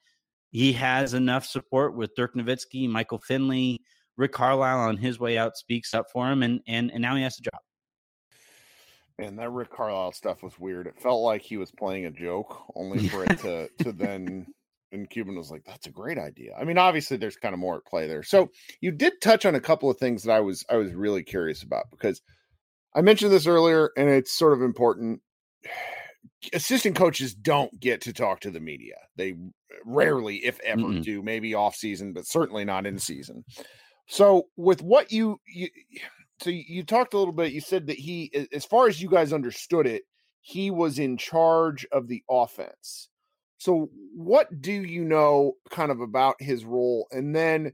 he 0.51 0.73
has 0.73 1.15
enough 1.15 1.47
support 1.47 1.97
with 1.97 2.15
Dirk 2.15 2.35
Nowitzki, 2.35 2.87
Michael 2.87 3.21
Finley, 3.21 3.81
Rick 4.19 4.33
Carlisle 4.33 4.81
on 4.81 4.99
his 4.99 5.19
way 5.19 5.39
out 5.39 5.57
speaks 5.57 5.95
up 5.95 6.07
for 6.13 6.31
him 6.31 6.43
and 6.43 6.61
and 6.67 6.91
and 6.91 7.01
now 7.01 7.17
he 7.17 7.23
has 7.23 7.39
a 7.39 7.43
job. 7.43 7.61
And 9.19 9.39
that 9.39 9.51
Rick 9.51 9.71
Carlisle 9.71 10.13
stuff 10.13 10.43
was 10.43 10.59
weird. 10.59 10.87
It 10.87 11.01
felt 11.01 11.23
like 11.23 11.43
he 11.43 11.59
was 11.59 11.71
playing 11.71 12.07
a 12.07 12.11
joke, 12.11 12.65
only 12.75 13.07
for 13.09 13.25
it 13.25 13.39
to 13.41 13.69
to 13.85 13.93
then 13.93 14.47
and 14.93 15.09
Cuban 15.09 15.37
was 15.37 15.51
like, 15.51 15.65
"That's 15.65 15.87
a 15.87 15.91
great 15.91 16.19
idea." 16.19 16.55
I 16.59 16.65
mean, 16.65 16.79
obviously, 16.79 17.17
there's 17.17 17.37
kind 17.37 17.55
of 17.55 17.59
more 17.59 17.77
at 17.77 17.85
play 17.85 18.07
there. 18.07 18.23
So 18.23 18.51
you 18.81 18.93
did 18.93 19.21
touch 19.21 19.45
on 19.45 19.55
a 19.55 19.61
couple 19.61 19.91
of 19.91 19.99
things 19.99 20.23
that 20.23 20.33
I 20.33 20.41
was 20.41 20.65
I 20.69 20.77
was 20.77 20.93
really 20.93 21.23
curious 21.23 21.63
about 21.63 21.91
because 21.91 22.23
I 22.95 23.03
mentioned 23.03 23.33
this 23.33 23.47
earlier, 23.47 23.91
and 23.97 24.09
it's 24.09 24.33
sort 24.33 24.53
of 24.53 24.63
important. 24.63 25.21
Assistant 26.53 26.97
coaches 26.97 27.35
don't 27.35 27.79
get 27.79 28.01
to 28.01 28.13
talk 28.13 28.41
to 28.41 28.51
the 28.51 28.59
media. 28.59 28.97
They 29.17 29.35
rarely, 29.85 30.45
if 30.45 30.59
ever, 30.61 30.83
mm 30.83 31.03
do. 31.03 31.23
Maybe 31.23 31.55
off 31.55 31.77
season, 31.77 32.13
but 32.13 32.27
certainly 32.27 32.65
not 32.65 32.85
in 32.85 32.99
season. 32.99 33.45
So 34.09 34.49
with 34.57 34.83
what 34.83 35.13
you 35.13 35.41
you 35.47 35.69
so 36.43 36.51
you 36.51 36.83
talked 36.83 37.15
a 37.15 37.19
little 37.19 37.33
bit. 37.33 37.53
You 37.53 37.61
said 37.61 37.87
that 37.87 37.99
he, 37.99 38.49
as 38.53 38.65
far 38.65 38.89
as 38.89 39.01
you 39.01 39.09
guys 39.09 39.33
understood 39.33 39.87
it, 39.87 40.03
he 40.41 40.71
was 40.71 40.99
in 40.99 41.17
charge 41.17 41.87
of 41.93 42.09
the 42.09 42.23
offense. 42.29 43.09
So, 43.62 43.90
what 44.14 44.61
do 44.61 44.73
you 44.73 45.04
know 45.04 45.54
kind 45.71 45.92
of 45.92 46.00
about 46.00 46.37
his 46.40 46.64
role? 46.64 47.07
And 47.12 47.35
then, 47.35 47.73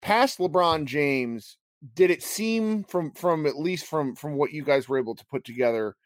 past 0.00 0.38
LeBron 0.38 0.84
James, 0.84 1.56
did 1.94 2.10
it 2.10 2.22
seem 2.22 2.84
from 2.84 3.10
from 3.12 3.46
at 3.46 3.58
least 3.58 3.86
from 3.86 4.14
from 4.14 4.36
what 4.36 4.52
you 4.52 4.62
guys 4.62 4.88
were 4.88 4.98
able 4.98 5.16
to 5.16 5.26
put 5.26 5.44
together 5.44 5.96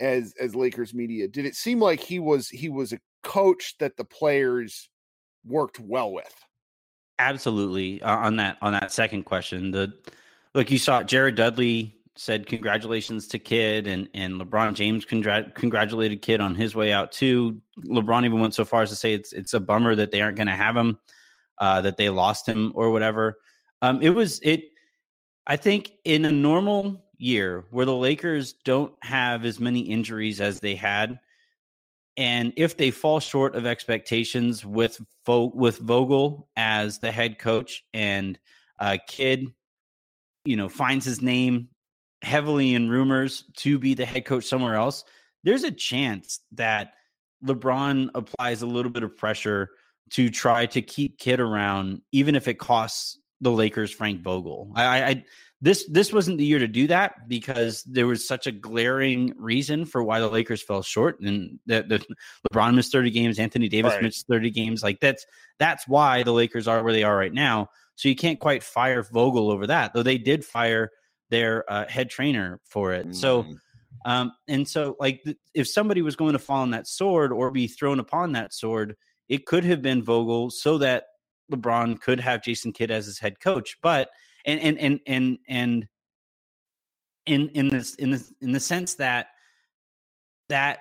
as 0.00 0.34
as 0.40 0.54
Lakers 0.54 0.94
media, 0.94 1.28
did 1.28 1.46
it 1.46 1.54
seem 1.54 1.80
like 1.80 2.00
he 2.00 2.18
was 2.18 2.48
he 2.48 2.68
was 2.68 2.92
a 2.92 2.98
coach 3.22 3.76
that 3.78 3.96
the 3.96 4.04
players 4.04 4.88
worked 5.46 5.78
well 5.78 6.12
with? 6.12 6.34
Absolutely. 7.18 8.02
Uh, 8.02 8.16
on 8.16 8.36
that 8.36 8.58
on 8.60 8.72
that 8.72 8.92
second 8.92 9.24
question, 9.24 9.70
the 9.70 9.92
look 10.54 10.70
you 10.70 10.78
saw 10.78 11.02
Jared 11.02 11.36
Dudley 11.36 11.96
said 12.16 12.46
congratulations 12.46 13.26
to 13.28 13.38
Kidd, 13.38 13.86
and 13.86 14.08
and 14.14 14.40
LeBron 14.40 14.74
James 14.74 15.04
congr- 15.04 15.54
congratulated 15.54 16.22
Kidd 16.22 16.40
on 16.40 16.54
his 16.54 16.74
way 16.74 16.92
out 16.92 17.12
too. 17.12 17.60
LeBron 17.84 18.24
even 18.24 18.40
went 18.40 18.54
so 18.54 18.64
far 18.64 18.82
as 18.82 18.90
to 18.90 18.96
say 18.96 19.14
it's 19.14 19.32
it's 19.32 19.54
a 19.54 19.60
bummer 19.60 19.94
that 19.94 20.10
they 20.10 20.20
aren't 20.20 20.36
going 20.36 20.46
to 20.46 20.52
have 20.52 20.76
him, 20.76 20.98
uh, 21.58 21.80
that 21.80 21.96
they 21.96 22.08
lost 22.10 22.48
him 22.48 22.72
or 22.74 22.90
whatever. 22.90 23.38
Um, 23.82 24.00
it 24.02 24.10
was 24.10 24.40
it. 24.42 24.64
I 25.46 25.56
think 25.56 25.92
in 26.04 26.24
a 26.24 26.32
normal 26.32 27.04
year 27.18 27.64
where 27.70 27.86
the 27.86 27.94
Lakers 27.94 28.54
don't 28.64 28.94
have 29.02 29.44
as 29.44 29.60
many 29.60 29.80
injuries 29.80 30.40
as 30.40 30.60
they 30.60 30.74
had, 30.74 31.18
and 32.16 32.52
if 32.56 32.76
they 32.76 32.92
fall 32.92 33.18
short 33.18 33.56
of 33.56 33.66
expectations 33.66 34.64
with 34.64 35.00
with 35.26 35.78
Vogel 35.78 36.48
as 36.56 37.00
the 37.00 37.10
head 37.10 37.40
coach 37.40 37.84
and 37.92 38.38
uh, 38.78 38.98
Kidd, 39.08 39.52
you 40.44 40.56
know, 40.56 40.68
finds 40.68 41.04
his 41.04 41.20
name 41.20 41.68
heavily 42.24 42.74
in 42.74 42.88
rumors 42.88 43.44
to 43.58 43.78
be 43.78 43.94
the 43.94 44.04
head 44.04 44.24
coach 44.24 44.44
somewhere 44.44 44.74
else, 44.74 45.04
there's 45.44 45.64
a 45.64 45.70
chance 45.70 46.40
that 46.52 46.94
LeBron 47.44 48.10
applies 48.14 48.62
a 48.62 48.66
little 48.66 48.90
bit 48.90 49.02
of 49.02 49.16
pressure 49.16 49.70
to 50.10 50.30
try 50.30 50.66
to 50.66 50.82
keep 50.82 51.18
Kidd 51.18 51.40
around, 51.40 52.00
even 52.12 52.34
if 52.34 52.48
it 52.48 52.54
costs 52.54 53.18
the 53.40 53.50
Lakers 53.50 53.90
Frank 53.90 54.22
Vogel. 54.22 54.72
I, 54.74 55.02
I 55.02 55.24
this 55.60 55.86
this 55.90 56.12
wasn't 56.12 56.38
the 56.38 56.44
year 56.44 56.58
to 56.58 56.68
do 56.68 56.86
that 56.88 57.28
because 57.28 57.82
there 57.84 58.06
was 58.06 58.26
such 58.26 58.46
a 58.46 58.52
glaring 58.52 59.32
reason 59.38 59.86
for 59.86 60.02
why 60.02 60.20
the 60.20 60.28
Lakers 60.28 60.62
fell 60.62 60.82
short 60.82 61.20
and 61.20 61.58
that 61.66 61.88
the 61.88 62.04
LeBron 62.52 62.74
missed 62.74 62.92
30 62.92 63.10
games, 63.10 63.38
Anthony 63.38 63.68
Davis 63.68 63.94
right. 63.94 64.02
missed 64.02 64.26
30 64.26 64.50
games. 64.50 64.82
Like 64.82 65.00
that's 65.00 65.24
that's 65.58 65.88
why 65.88 66.22
the 66.22 66.32
Lakers 66.32 66.68
are 66.68 66.82
where 66.82 66.92
they 66.92 67.02
are 67.02 67.16
right 67.16 67.32
now. 67.32 67.68
So 67.96 68.08
you 68.08 68.16
can't 68.16 68.40
quite 68.40 68.62
fire 68.62 69.02
Vogel 69.02 69.50
over 69.50 69.68
that, 69.68 69.94
though 69.94 70.02
they 70.02 70.18
did 70.18 70.44
fire 70.44 70.90
their 71.34 71.64
uh, 71.68 71.84
head 71.88 72.08
trainer 72.10 72.60
for 72.64 72.92
it. 72.92 73.08
Mm. 73.08 73.14
So 73.14 73.44
um, 74.04 74.32
and 74.46 74.68
so 74.68 74.96
like 75.00 75.24
th- 75.24 75.36
if 75.52 75.66
somebody 75.66 76.00
was 76.00 76.14
going 76.14 76.34
to 76.34 76.38
fall 76.38 76.60
on 76.60 76.70
that 76.70 76.86
sword 76.86 77.32
or 77.32 77.50
be 77.50 77.66
thrown 77.66 77.98
upon 77.98 78.32
that 78.32 78.54
sword, 78.54 78.94
it 79.28 79.46
could 79.46 79.64
have 79.64 79.82
been 79.82 80.04
Vogel 80.04 80.50
so 80.50 80.78
that 80.78 81.06
LeBron 81.50 82.00
could 82.00 82.20
have 82.20 82.44
Jason 82.44 82.72
Kidd 82.72 82.92
as 82.92 83.06
his 83.06 83.18
head 83.18 83.40
coach. 83.40 83.76
But 83.82 84.10
and 84.44 84.60
and 84.60 84.78
and 84.78 85.00
and 85.06 85.38
and 85.48 85.88
in 87.26 87.48
in 87.48 87.68
this 87.68 87.96
in 87.96 88.12
the 88.12 88.24
in 88.40 88.52
the 88.52 88.60
sense 88.60 88.94
that 88.94 89.28
that 90.48 90.80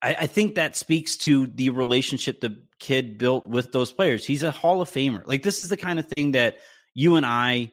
I, 0.00 0.14
I 0.20 0.26
think 0.26 0.54
that 0.54 0.74
speaks 0.74 1.16
to 1.18 1.48
the 1.48 1.68
relationship 1.68 2.40
the 2.40 2.62
Kidd 2.78 3.18
built 3.18 3.46
with 3.46 3.72
those 3.72 3.92
players. 3.92 4.24
He's 4.24 4.42
a 4.42 4.50
Hall 4.50 4.80
of 4.80 4.90
Famer. 4.90 5.26
Like 5.26 5.42
this 5.42 5.64
is 5.64 5.68
the 5.68 5.76
kind 5.76 5.98
of 5.98 6.06
thing 6.06 6.32
that 6.32 6.56
you 6.94 7.16
and 7.16 7.26
I 7.26 7.72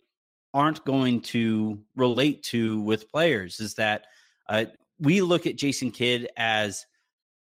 aren't 0.54 0.84
going 0.86 1.22
to 1.22 1.80
relate 1.96 2.44
to 2.44 2.82
with 2.82 3.12
players. 3.12 3.60
Is 3.60 3.76
that 3.76 4.06
uh, 4.48 4.66
we 5.00 5.22
look 5.22 5.48
at 5.48 5.56
Jason 5.56 5.92
Kidd 5.92 6.30
as 6.38 6.86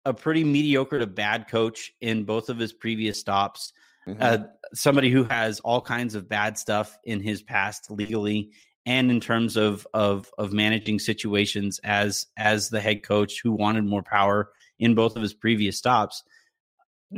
a 0.06 0.14
pretty 0.14 0.44
mediocre 0.44 1.00
to 1.00 1.08
bad 1.08 1.48
coach 1.48 1.92
in 2.00 2.24
both 2.24 2.50
of 2.50 2.58
his 2.58 2.72
previous 2.74 3.20
stops. 3.20 3.74
Mm-hmm. 4.08 4.22
Uh, 4.22 4.38
somebody 4.74 5.10
who 5.10 5.24
has 5.24 5.60
all 5.62 5.82
kinds 5.82 6.14
of 6.14 6.30
bad 6.30 6.58
stuff 6.58 6.98
in 7.04 7.22
his 7.22 7.42
past 7.42 7.90
legally 7.90 8.52
and 8.86 9.10
in 9.10 9.20
terms 9.20 9.58
of 9.58 9.88
of 9.94 10.30
of 10.38 10.54
managing 10.54 11.00
situations 11.00 11.80
as 11.84 12.28
as 12.38 12.70
the 12.70 12.80
head 12.80 13.04
coach 13.04 13.42
who 13.42 13.52
wanted 13.52 13.86
more 13.86 14.04
power 14.04 14.52
in 14.78 14.94
both 14.94 15.16
of 15.16 15.22
his 15.22 15.34
previous 15.34 15.78
stops 15.78 16.24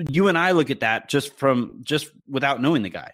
you 0.10 0.28
and 0.28 0.38
I 0.38 0.52
look 0.52 0.70
at 0.70 0.82
that 0.82 1.10
just 1.10 1.36
from 1.36 1.80
just 1.84 2.12
without 2.28 2.62
knowing 2.62 2.84
the 2.84 2.90
guy 2.90 3.12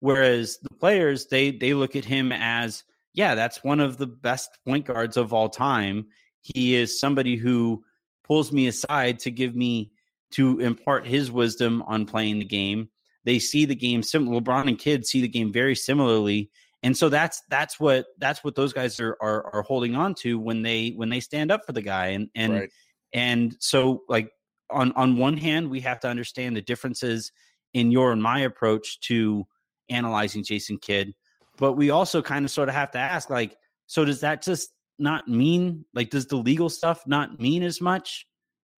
whereas 0.00 0.58
the 0.62 0.74
players 0.74 1.26
they 1.26 1.50
they 1.50 1.74
look 1.74 1.96
at 1.96 2.04
him 2.04 2.32
as 2.32 2.84
yeah 3.14 3.34
that's 3.34 3.64
one 3.64 3.80
of 3.80 3.98
the 3.98 4.06
best 4.06 4.58
point 4.66 4.86
guards 4.86 5.16
of 5.16 5.32
all 5.32 5.48
time 5.48 6.06
he 6.40 6.74
is 6.74 7.00
somebody 7.00 7.36
who 7.36 7.82
pulls 8.24 8.52
me 8.52 8.66
aside 8.66 9.18
to 9.18 9.30
give 9.30 9.54
me 9.54 9.90
to 10.30 10.60
impart 10.60 11.06
his 11.06 11.30
wisdom 11.30 11.82
on 11.82 12.04
playing 12.04 12.38
the 12.38 12.44
game 12.44 12.88
they 13.28 13.38
see 13.38 13.66
the 13.66 13.74
game 13.74 14.02
similar. 14.02 14.40
LeBron 14.40 14.68
and 14.68 14.78
kids 14.78 15.10
see 15.10 15.20
the 15.20 15.28
game 15.28 15.52
very 15.52 15.74
similarly, 15.74 16.50
and 16.82 16.96
so 16.96 17.10
that's 17.10 17.42
that's 17.50 17.78
what 17.78 18.06
that's 18.16 18.42
what 18.42 18.54
those 18.54 18.72
guys 18.72 18.98
are 19.00 19.18
are, 19.20 19.54
are 19.54 19.62
holding 19.62 19.94
on 19.96 20.14
to 20.20 20.38
when 20.38 20.62
they 20.62 20.94
when 20.96 21.10
they 21.10 21.20
stand 21.20 21.50
up 21.50 21.66
for 21.66 21.72
the 21.72 21.82
guy. 21.82 22.06
And 22.06 22.30
and 22.34 22.52
right. 22.54 22.70
and 23.12 23.54
so 23.60 24.02
like 24.08 24.30
on 24.70 24.92
on 24.92 25.18
one 25.18 25.36
hand, 25.36 25.68
we 25.68 25.80
have 25.80 26.00
to 26.00 26.08
understand 26.08 26.56
the 26.56 26.62
differences 26.62 27.30
in 27.74 27.90
your 27.90 28.12
and 28.12 28.22
my 28.22 28.40
approach 28.40 28.98
to 29.00 29.46
analyzing 29.90 30.44
Jason 30.44 30.78
Kidd, 30.78 31.14
but 31.56 31.74
we 31.74 31.90
also 31.90 32.22
kind 32.22 32.44
of 32.44 32.50
sort 32.50 32.68
of 32.68 32.74
have 32.74 32.90
to 32.92 32.98
ask 32.98 33.30
like, 33.30 33.56
so 33.86 34.04
does 34.04 34.20
that 34.20 34.42
just 34.42 34.70
not 34.98 35.28
mean 35.28 35.84
like 35.94 36.10
does 36.10 36.26
the 36.26 36.36
legal 36.36 36.68
stuff 36.68 37.04
not 37.06 37.40
mean 37.40 37.62
as 37.62 37.80
much 37.80 38.26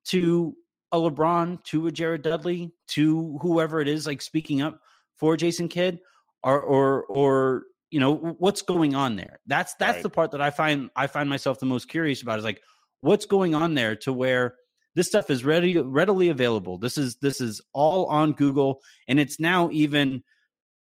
to 0.04 0.54
a 0.92 0.98
LeBron 0.98 1.62
to 1.64 1.86
a 1.86 1.92
Jared 1.92 2.22
Dudley 2.22 2.72
to 2.88 3.38
whoever 3.40 3.80
it 3.80 3.88
is 3.88 4.06
like 4.06 4.20
speaking 4.20 4.60
up 4.60 4.80
for 5.16 5.36
Jason 5.36 5.68
Kidd? 5.68 6.00
Or 6.42 6.60
or 6.60 7.04
or 7.04 7.64
you 7.90 8.00
know 8.00 8.14
what's 8.14 8.62
going 8.62 8.94
on 8.94 9.16
there? 9.16 9.40
That's 9.46 9.74
that's 9.74 9.96
right. 9.96 10.02
the 10.02 10.10
part 10.10 10.30
that 10.30 10.40
I 10.40 10.50
find 10.50 10.90
I 10.96 11.06
find 11.06 11.28
myself 11.28 11.58
the 11.58 11.66
most 11.66 11.88
curious 11.88 12.22
about 12.22 12.38
is 12.38 12.44
like 12.44 12.62
what's 13.02 13.26
going 13.26 13.54
on 13.54 13.74
there 13.74 13.94
to 13.96 14.12
where 14.12 14.54
this 14.94 15.06
stuff 15.06 15.28
is 15.28 15.44
ready 15.44 15.76
readily 15.78 16.30
available. 16.30 16.78
This 16.78 16.96
is 16.96 17.16
this 17.16 17.40
is 17.40 17.60
all 17.74 18.06
on 18.06 18.32
Google 18.32 18.80
and 19.06 19.20
it's 19.20 19.38
now 19.38 19.68
even 19.70 20.22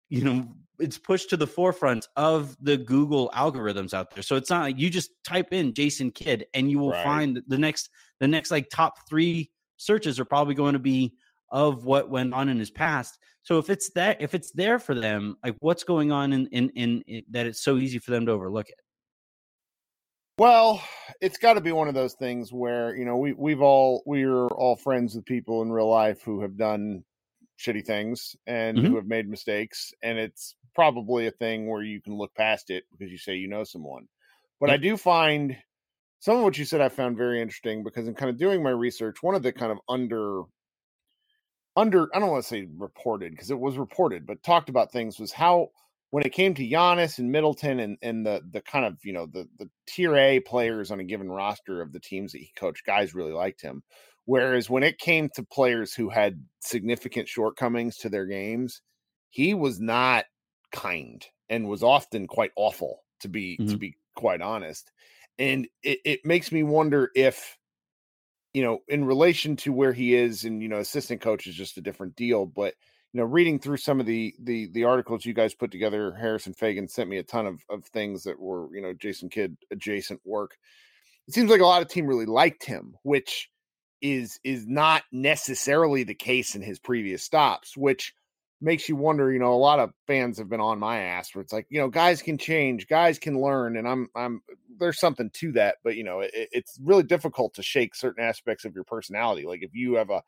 you 0.10 0.24
know 0.24 0.48
it's 0.80 0.98
pushed 0.98 1.30
to 1.30 1.38
the 1.38 1.48
forefront 1.48 2.08
of 2.15 2.56
the 2.62 2.78
Google 2.78 3.30
algorithms 3.34 3.94
out 3.94 4.13
there. 4.13 4.24
So 4.24 4.36
it's 4.36 4.50
not 4.50 4.62
like 4.62 4.78
you 4.78 4.89
just 4.89 5.12
type 5.24 5.54
in 5.54 5.74
Jason 5.74 6.12
Kidd 6.12 6.46
and 6.54 6.70
you 6.70 6.80
will 6.80 6.91
right. 6.91 7.04
find 7.04 7.41
the 7.48 7.58
next 7.58 7.89
the 8.20 8.28
next 8.28 8.52
like 8.52 8.70
top 8.70 9.08
3 9.08 9.50
searches 9.78 10.20
are 10.20 10.26
probably 10.26 10.56
going 10.56 10.74
to 10.74 10.80
be 10.80 11.13
of 11.50 11.86
what 11.86 12.10
went 12.10 12.34
on 12.34 12.50
in 12.50 12.60
his 12.60 12.72
past. 12.72 13.18
So 13.44 13.60
if 13.60 13.70
it's 13.70 13.91
that, 13.91 14.22
if 14.22 14.34
it's 14.34 14.52
there 14.52 14.80
for 14.80 14.96
them, 14.96 15.38
like 15.44 15.56
what's 15.60 15.84
going 15.84 16.12
on 16.12 16.34
in, 16.34 16.48
in, 16.48 16.70
in, 16.72 17.02
in 17.08 17.24
that 17.30 17.46
it's 17.46 17.63
so 17.63 17.78
easy 17.78 18.00
for 18.00 18.12
them 18.12 18.26
to 18.26 18.32
overlook 18.32 18.70
it? 18.70 18.80
Well, 20.38 20.84
it's 21.22 21.38
got 21.38 21.54
to 21.54 21.62
be 21.62 21.72
one 21.72 21.88
of 21.88 21.94
those 21.94 22.15
things 22.15 22.52
where 22.52 22.96
you 22.96 23.06
know 23.06 23.15
we 23.15 23.32
we've 23.34 23.62
all 23.62 24.04
we're 24.06 24.48
all 24.48 24.76
friends 24.76 25.15
with 25.15 25.26
people 25.26 25.62
in 25.62 25.72
real 25.72 25.89
life 25.89 26.22
who 26.24 26.41
have 26.41 26.58
done 26.58 27.06
shitty 27.60 27.86
things 27.86 28.36
and 28.46 28.78
mm-hmm. 28.78 28.88
who 28.88 28.96
have 28.96 29.06
made 29.06 29.30
mistakes, 29.30 29.94
and 30.04 30.18
it's 30.18 30.56
probably 30.74 31.28
a 31.28 31.32
thing 31.32 31.70
where 31.70 31.84
you 31.84 32.02
can 32.02 32.18
look 32.18 32.34
past 32.36 32.70
it 32.70 32.84
because 32.91 33.12
you 33.12 33.18
say 33.18 33.36
you 33.36 33.48
know 33.48 33.63
someone. 33.63 34.08
But 34.60 34.70
I 34.70 34.78
do 34.78 34.98
find 34.98 35.58
some 36.20 36.38
of 36.38 36.44
what 36.44 36.58
you 36.58 36.65
said 36.65 36.82
I 36.82 36.89
found 36.89 37.18
very 37.18 37.41
interesting 37.41 37.84
because 37.84 38.08
in 38.08 38.15
kind 38.15 38.30
of 38.30 38.38
doing 38.38 38.63
my 38.63 38.72
research, 38.72 39.22
one 39.22 39.36
of 39.36 39.44
the 39.44 39.52
kind 39.52 39.72
of 39.72 39.80
under 39.88 40.44
under 41.76 42.08
I 42.15 42.20
don't 42.20 42.32
want 42.32 42.44
to 42.44 42.48
say 42.48 42.68
reported 42.78 43.32
because 43.32 43.52
it 43.52 43.60
was 43.60 43.78
reported, 43.78 44.26
but 44.26 44.44
talked 44.44 44.70
about 44.70 44.91
things 44.91 45.20
was 45.20 45.32
how 45.32 45.70
when 46.12 46.26
it 46.26 46.32
came 46.32 46.54
to 46.54 46.68
Giannis 46.68 47.20
and 47.20 47.32
Middleton 47.32 47.80
and 47.80 47.98
and 48.02 48.26
the 48.26 48.41
the 48.50 48.62
kind 48.62 48.86
of 48.86 48.98
you 49.04 49.13
know 49.13 49.26
the 49.26 49.48
the 49.60 49.70
tier 49.88 50.15
A 50.15 50.39
players 50.39 50.91
on 50.91 51.00
a 51.00 51.04
given 51.04 51.30
roster 51.30 51.82
of 51.82 51.91
the 51.91 52.00
teams 52.00 52.32
that 52.32 52.39
he 52.39 52.52
coached, 52.56 52.86
guys 52.86 53.13
really 53.13 53.34
liked 53.34 53.62
him. 53.62 53.84
Whereas 54.25 54.69
when 54.69 54.83
it 54.83 54.97
came 54.97 55.29
to 55.35 55.43
players 55.43 55.93
who 55.93 56.09
had 56.09 56.43
significant 56.59 57.27
shortcomings 57.27 57.97
to 57.97 58.09
their 58.09 58.25
games, 58.25 58.81
he 59.29 59.53
was 59.53 59.79
not 59.79 60.25
kind 60.71 61.25
and 61.49 61.67
was 61.67 61.83
often 61.83 62.27
quite 62.27 62.51
awful 62.55 63.01
to 63.19 63.27
be 63.27 63.57
mm-hmm. 63.57 63.71
to 63.71 63.77
be 63.77 63.95
quite 64.15 64.41
honest 64.41 64.91
and 65.38 65.67
it, 65.83 65.99
it 66.05 66.25
makes 66.25 66.51
me 66.51 66.63
wonder 66.63 67.11
if 67.15 67.57
you 68.53 68.63
know 68.63 68.79
in 68.88 69.05
relation 69.05 69.55
to 69.55 69.73
where 69.73 69.93
he 69.93 70.15
is 70.15 70.45
and 70.45 70.61
you 70.61 70.69
know 70.69 70.79
assistant 70.79 71.21
coach 71.21 71.47
is 71.47 71.55
just 71.55 71.77
a 71.77 71.81
different 71.81 72.15
deal 72.15 72.45
but 72.45 72.73
you 73.13 73.19
know 73.19 73.25
reading 73.25 73.59
through 73.59 73.77
some 73.77 73.99
of 73.99 74.05
the 74.05 74.33
the 74.43 74.69
the 74.71 74.83
articles 74.83 75.25
you 75.25 75.33
guys 75.33 75.53
put 75.53 75.71
together 75.71 76.13
harrison 76.13 76.53
Faigen 76.53 76.89
sent 76.89 77.09
me 77.09 77.17
a 77.17 77.23
ton 77.23 77.45
of 77.45 77.61
of 77.69 77.85
things 77.85 78.23
that 78.23 78.39
were 78.39 78.73
you 78.73 78.81
know 78.81 78.93
jason 78.93 79.29
kidd 79.29 79.55
adjacent 79.71 80.19
work 80.25 80.57
it 81.27 81.33
seems 81.33 81.49
like 81.49 81.61
a 81.61 81.65
lot 81.65 81.81
of 81.81 81.88
team 81.88 82.07
really 82.07 82.25
liked 82.25 82.63
him 82.63 82.95
which 83.03 83.49
is 84.13 84.39
is 84.44 84.68
not 84.68 85.04
necessarily 85.12 86.04
the 86.04 86.13
case 86.13 86.56
in 86.56 86.62
his 86.62 86.80
previous 86.80 87.24
stops 87.24 87.76
which 87.76 88.13
makes 88.62 88.88
you 88.88 88.96
wonder, 88.96 89.32
you 89.32 89.39
know, 89.39 89.54
a 89.54 89.56
lot 89.56 89.80
of 89.80 89.94
fans 90.08 90.38
have 90.38 90.50
been 90.50 90.62
on 90.62 90.80
my 90.80 91.00
ass 91.00 91.34
where 91.34 91.41
it's 91.41 91.54
like, 91.54 91.68
you 91.70 91.80
know, 91.80 91.89
guys 91.89 92.22
can 92.22 92.38
change, 92.38 92.88
guys 92.88 93.20
can 93.20 93.39
learn, 93.39 93.78
and 93.78 93.88
I'm, 93.88 94.08
I'm, 94.15 94.41
there's 94.80 95.00
something 95.00 95.30
to 95.32 95.52
that, 95.54 95.78
but 95.84 95.96
you 95.96 96.04
know, 96.04 96.22
it, 96.22 96.32
it's 96.34 96.80
really 96.82 97.04
difficult 97.04 97.54
to 97.56 97.63
shake 97.63 97.96
certain 97.96 98.24
aspects 98.24 98.65
of 98.65 98.74
your 98.74 98.84
personality. 98.84 99.46
Like 99.46 99.62
if 99.62 99.76
you 99.76 99.96
have 99.96 100.10
a 100.10 100.24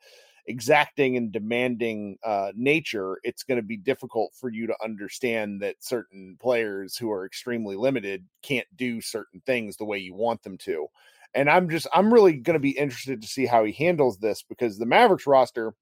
exacting 0.46 1.16
and 1.16 1.30
demanding 1.30 2.16
uh, 2.24 2.52
nature, 2.54 3.18
it's 3.22 3.42
going 3.42 3.58
to 3.58 3.66
be 3.66 3.76
difficult 3.76 4.32
for 4.34 4.50
you 4.50 4.66
to 4.66 4.76
understand 4.82 5.60
that 5.60 5.76
certain 5.80 6.36
players 6.40 6.96
who 6.96 7.10
are 7.10 7.26
extremely 7.26 7.76
limited 7.76 8.24
can't 8.42 8.66
do 8.76 9.00
certain 9.00 9.40
things 9.44 9.76
the 9.76 9.84
way 9.84 9.98
you 9.98 10.14
want 10.14 10.42
them 10.42 10.56
to. 10.58 10.86
And 11.34 11.50
I'm 11.50 11.68
just, 11.68 11.86
I'm 11.92 12.12
really 12.12 12.34
going 12.34 12.54
to 12.54 12.60
be 12.60 12.70
interested 12.70 13.20
to 13.22 13.28
see 13.28 13.46
how 13.46 13.64
he 13.64 13.72
handles 13.72 14.18
this 14.18 14.42
because 14.42 14.78
the 14.78 14.86
Mavericks 14.86 15.26
roster 15.26 15.74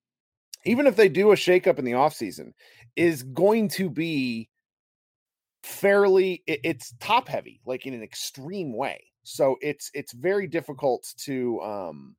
even 0.66 0.86
if 0.86 0.96
they 0.96 1.08
do 1.08 1.32
a 1.32 1.36
shakeup 1.36 1.78
in 1.78 1.84
the 1.84 1.92
offseason, 1.92 2.52
is 2.96 3.22
going 3.22 3.68
to 3.68 3.88
be 3.88 4.48
fairly 5.62 6.42
it, 6.46 6.60
it's 6.64 6.94
top 7.00 7.28
heavy, 7.28 7.60
like 7.64 7.86
in 7.86 7.94
an 7.94 8.02
extreme 8.02 8.76
way. 8.76 9.02
So 9.22 9.56
it's 9.60 9.90
it's 9.94 10.12
very 10.12 10.46
difficult 10.46 11.06
to 11.24 11.60
um 11.60 12.16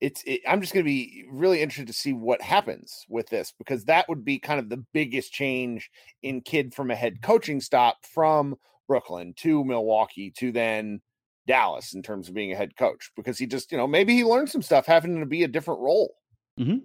it's 0.00 0.22
it, 0.26 0.42
I'm 0.46 0.60
just 0.60 0.74
going 0.74 0.84
to 0.84 0.88
be 0.88 1.24
really 1.30 1.62
interested 1.62 1.86
to 1.86 1.92
see 1.92 2.12
what 2.12 2.42
happens 2.42 3.06
with 3.08 3.28
this 3.28 3.52
because 3.56 3.84
that 3.84 4.08
would 4.08 4.24
be 4.24 4.38
kind 4.38 4.60
of 4.60 4.68
the 4.68 4.84
biggest 4.92 5.32
change 5.32 5.90
in 6.22 6.42
Kidd 6.42 6.74
from 6.74 6.90
a 6.90 6.96
head 6.96 7.22
coaching 7.22 7.60
stop 7.60 8.04
from 8.04 8.56
Brooklyn 8.88 9.32
to 9.38 9.64
Milwaukee 9.64 10.30
to 10.38 10.52
then 10.52 11.00
Dallas 11.46 11.94
in 11.94 12.02
terms 12.02 12.28
of 12.28 12.34
being 12.34 12.52
a 12.52 12.56
head 12.56 12.76
coach 12.76 13.10
because 13.16 13.38
he 13.38 13.46
just 13.46 13.70
you 13.72 13.78
know 13.78 13.86
maybe 13.86 14.14
he 14.14 14.24
learned 14.24 14.50
some 14.50 14.62
stuff 14.62 14.86
having 14.86 15.20
to 15.20 15.26
be 15.26 15.44
a 15.44 15.48
different 15.48 15.80
role. 15.80 16.14
Mm-hmm. 16.58 16.78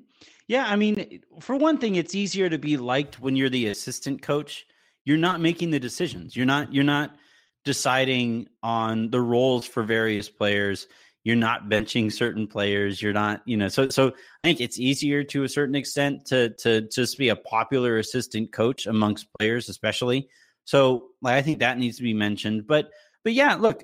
Yeah, 0.47 0.65
I 0.67 0.75
mean, 0.75 1.21
for 1.39 1.55
one 1.55 1.77
thing, 1.77 1.95
it's 1.95 2.13
easier 2.13 2.49
to 2.49 2.57
be 2.57 2.75
liked 2.75 3.21
when 3.21 3.35
you're 3.35 3.49
the 3.49 3.67
assistant 3.67 4.21
coach 4.21 4.65
you're 5.05 5.17
not 5.17 5.41
making 5.41 5.71
the 5.71 5.79
decisions. 5.79 6.35
You're 6.35 6.45
not 6.45 6.73
you're 6.73 6.83
not 6.83 7.15
deciding 7.63 8.47
on 8.63 9.09
the 9.09 9.21
roles 9.21 9.65
for 9.65 9.83
various 9.83 10.29
players. 10.29 10.87
You're 11.23 11.35
not 11.35 11.69
benching 11.69 12.11
certain 12.11 12.47
players. 12.47 12.99
You're 13.01 13.13
not, 13.13 13.41
you 13.45 13.55
know, 13.57 13.67
so 13.67 13.89
so 13.89 14.07
I 14.07 14.47
think 14.47 14.61
it's 14.61 14.79
easier 14.79 15.23
to 15.25 15.43
a 15.43 15.49
certain 15.49 15.75
extent 15.75 16.25
to 16.27 16.49
to 16.59 16.81
just 16.81 17.17
be 17.17 17.29
a 17.29 17.35
popular 17.35 17.97
assistant 17.97 18.51
coach 18.51 18.85
amongst 18.85 19.27
players, 19.37 19.69
especially. 19.69 20.29
So 20.65 21.09
like 21.21 21.35
I 21.35 21.41
think 21.41 21.59
that 21.59 21.77
needs 21.77 21.97
to 21.97 22.03
be 22.03 22.13
mentioned. 22.13 22.67
But 22.67 22.89
but 23.23 23.33
yeah, 23.33 23.55
look, 23.55 23.83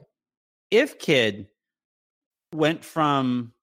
if 0.71 0.99
Kidd 0.99 1.47
went 2.53 2.83
from 2.83 3.53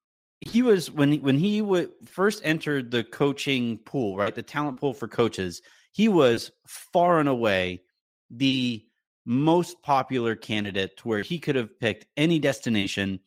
he 0.41 0.63
was 0.63 0.91
when 0.91 1.13
he, 1.13 1.19
when 1.19 1.39
he 1.39 1.63
would 1.63 1.91
first 2.05 2.43
entered 2.45 2.91
the 2.91 3.03
coaching 3.03 3.79
pool, 3.79 4.17
right, 4.17 4.35
the 4.35 4.43
talent 4.43 4.79
pool 4.79 4.93
for 4.93 5.09
coaches, 5.09 5.63
he 5.93 6.09
was 6.09 6.51
far 6.67 7.19
and 7.19 7.29
away 7.29 7.83
the 8.31 8.85
most 9.25 9.81
popular 9.83 10.37
candidate 10.37 10.97
to 10.99 11.09
where 11.09 11.23
he 11.23 11.39
could 11.39 11.57
have 11.57 11.79
picked 11.81 12.07
any 12.17 12.39
destination 12.39 13.21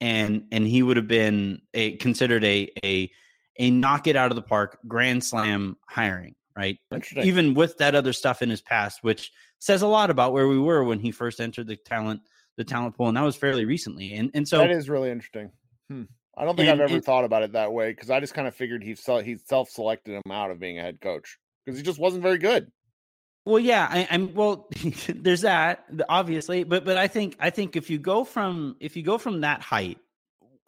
and 0.00 0.44
and 0.50 0.66
he 0.66 0.82
would 0.82 0.96
have 0.96 1.06
been 1.06 1.62
a 1.74 1.92
considered 1.96 2.44
a 2.44 2.68
a 2.84 3.10
a 3.58 3.70
knock 3.70 4.08
it 4.08 4.16
out 4.16 4.32
of 4.32 4.36
the 4.36 4.42
park 4.42 4.78
grand 4.88 5.22
slam 5.22 5.76
hiring 5.88 6.34
right? 6.56 6.78
Even 7.26 7.54
with 7.54 7.78
that 7.78 7.96
other 7.96 8.12
stuff 8.12 8.42
in 8.42 8.50
his 8.50 8.60
past 8.60 9.02
which 9.02 9.30
says 9.60 9.82
a 9.82 9.86
lot 9.86 10.10
about 10.10 10.32
where 10.32 10.48
we 10.48 10.58
were 10.58 10.82
when 10.82 10.98
he 10.98 11.12
first 11.12 11.40
entered 11.40 11.68
the 11.68 11.76
talent 11.76 12.20
the 12.56 12.64
talent 12.64 12.96
pool 12.96 13.08
and 13.08 13.16
that 13.16 13.22
was 13.22 13.36
fairly 13.36 13.64
recently 13.64 14.14
and 14.14 14.30
and 14.34 14.46
so 14.46 14.58
that 14.58 14.70
is 14.70 14.88
really 14.88 15.10
interesting 15.10 15.50
hmm. 15.88 16.02
i 16.36 16.44
don't 16.44 16.56
think 16.56 16.68
and, 16.68 16.80
i've 16.80 16.84
ever 16.84 16.96
and, 16.96 17.04
thought 17.04 17.24
about 17.24 17.42
it 17.42 17.52
that 17.52 17.72
way 17.72 17.90
because 17.90 18.10
i 18.10 18.20
just 18.20 18.34
kind 18.34 18.46
of 18.46 18.54
figured 18.54 18.82
he 18.82 18.96
he 19.22 19.36
self-selected 19.44 20.14
him 20.14 20.32
out 20.32 20.50
of 20.50 20.58
being 20.58 20.78
a 20.78 20.82
head 20.82 21.00
coach 21.00 21.38
because 21.64 21.78
he 21.78 21.84
just 21.84 21.98
wasn't 21.98 22.22
very 22.22 22.38
good 22.38 22.70
well, 23.46 23.58
yeah, 23.58 23.86
I, 23.90 23.98
am 24.10 24.32
well. 24.34 24.68
there's 25.08 25.42
that 25.42 25.84
obviously, 26.08 26.64
but 26.64 26.84
but 26.84 26.96
I 26.96 27.08
think 27.08 27.36
I 27.38 27.50
think 27.50 27.76
if 27.76 27.90
you 27.90 27.98
go 27.98 28.24
from 28.24 28.76
if 28.80 28.96
you 28.96 29.02
go 29.02 29.18
from 29.18 29.42
that 29.42 29.60
height 29.60 29.98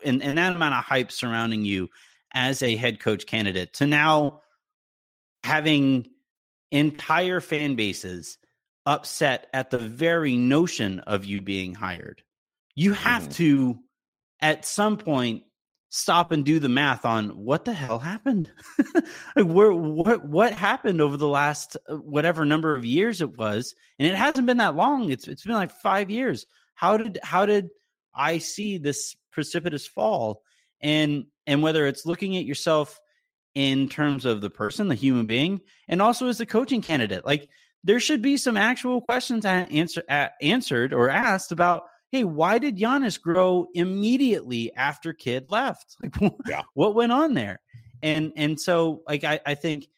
and, 0.05 0.23
and 0.23 0.37
that 0.37 0.55
amount 0.55 0.75
of 0.75 0.85
hype 0.85 1.11
surrounding 1.11 1.65
you 1.65 1.89
as 2.35 2.63
a 2.63 2.77
head 2.77 3.01
coach 3.01 3.27
candidate 3.27 3.73
to 3.75 3.87
now 3.87 4.41
having 5.43 6.07
entire 6.71 7.41
fan 7.41 7.77
bases 7.77 8.37
upset 8.87 9.49
at 9.53 9.71
the 9.71 9.79
very 9.79 10.37
notion 10.37 11.01
of 11.01 11.25
you 11.25 11.41
being 11.43 11.75
hired, 11.75 12.23
you 12.75 12.93
have 12.93 13.29
mm. 13.29 13.35
to 13.35 13.79
at 14.41 14.65
some 14.65 14.97
point 14.97 15.43
stop 15.89 16.31
and 16.31 16.45
do 16.45 16.59
the 16.59 16.69
math 16.69 17.05
on 17.05 17.31
what 17.31 17.65
the 17.65 17.73
hell 17.73 17.99
happened? 17.99 18.51
Like 19.37 19.47
where 19.47 19.73
what 19.73 20.25
what 20.25 20.53
happened 20.53 21.01
over 21.01 21.17
the 21.17 21.29
last 21.29 21.77
uh, 21.89 21.97
whatever 21.97 22.45
number 22.45 22.75
of 22.75 22.85
years 22.85 23.21
it 23.21 23.37
was 23.37 23.75
and 23.99 24.09
it 24.09 24.15
hasn't 24.15 24.47
been 24.47 24.57
that 24.59 24.77
long. 24.77 25.11
It's 25.11 25.29
it's 25.29 25.45
been 25.45 25.55
like 25.55 25.71
5 25.71 26.11
years. 26.11 26.47
How 26.75 26.97
did 26.97 27.19
how 27.23 27.47
did 27.47 27.69
i 28.15 28.39
see 28.39 28.79
this 28.79 29.15
precipitous 29.31 29.87
fall? 29.87 30.43
And 30.81 31.27
and 31.47 31.63
whether 31.63 31.87
it's 31.87 32.07
looking 32.07 32.37
at 32.37 32.45
yourself 32.45 32.99
in 33.55 33.89
terms 33.89 34.25
of 34.25 34.41
the 34.41 34.51
person 34.51 34.89
the 34.89 34.95
human 34.95 35.27
being 35.27 35.61
and 35.89 36.03
also 36.03 36.29
as 36.29 36.39
the 36.39 36.45
coaching 36.45 36.83
candidate 36.83 37.25
like 37.25 37.49
there 37.87 38.01
should 38.01 38.21
be 38.21 38.37
some 38.37 38.57
actual 38.57 39.01
questions 39.01 39.45
answer, 39.45 40.03
answered 40.43 40.93
or 40.93 41.09
asked 41.09 41.53
about 41.53 41.85
hey, 42.13 42.25
why 42.25 42.59
did 42.59 42.79
Giannis 42.79 43.21
grow 43.21 43.67
immediately 43.75 44.73
after 44.75 45.13
Kidd 45.13 45.51
left? 45.51 45.97
Like, 46.03 46.33
yeah. 46.47 46.63
what 46.75 46.95
went 46.95 47.13
on 47.13 47.35
there? 47.35 47.61
And 48.03 48.33
and 48.37 48.61
so, 48.61 49.03
like, 49.09 49.25
I, 49.25 49.41
I 49.47 49.55
think 49.55 49.89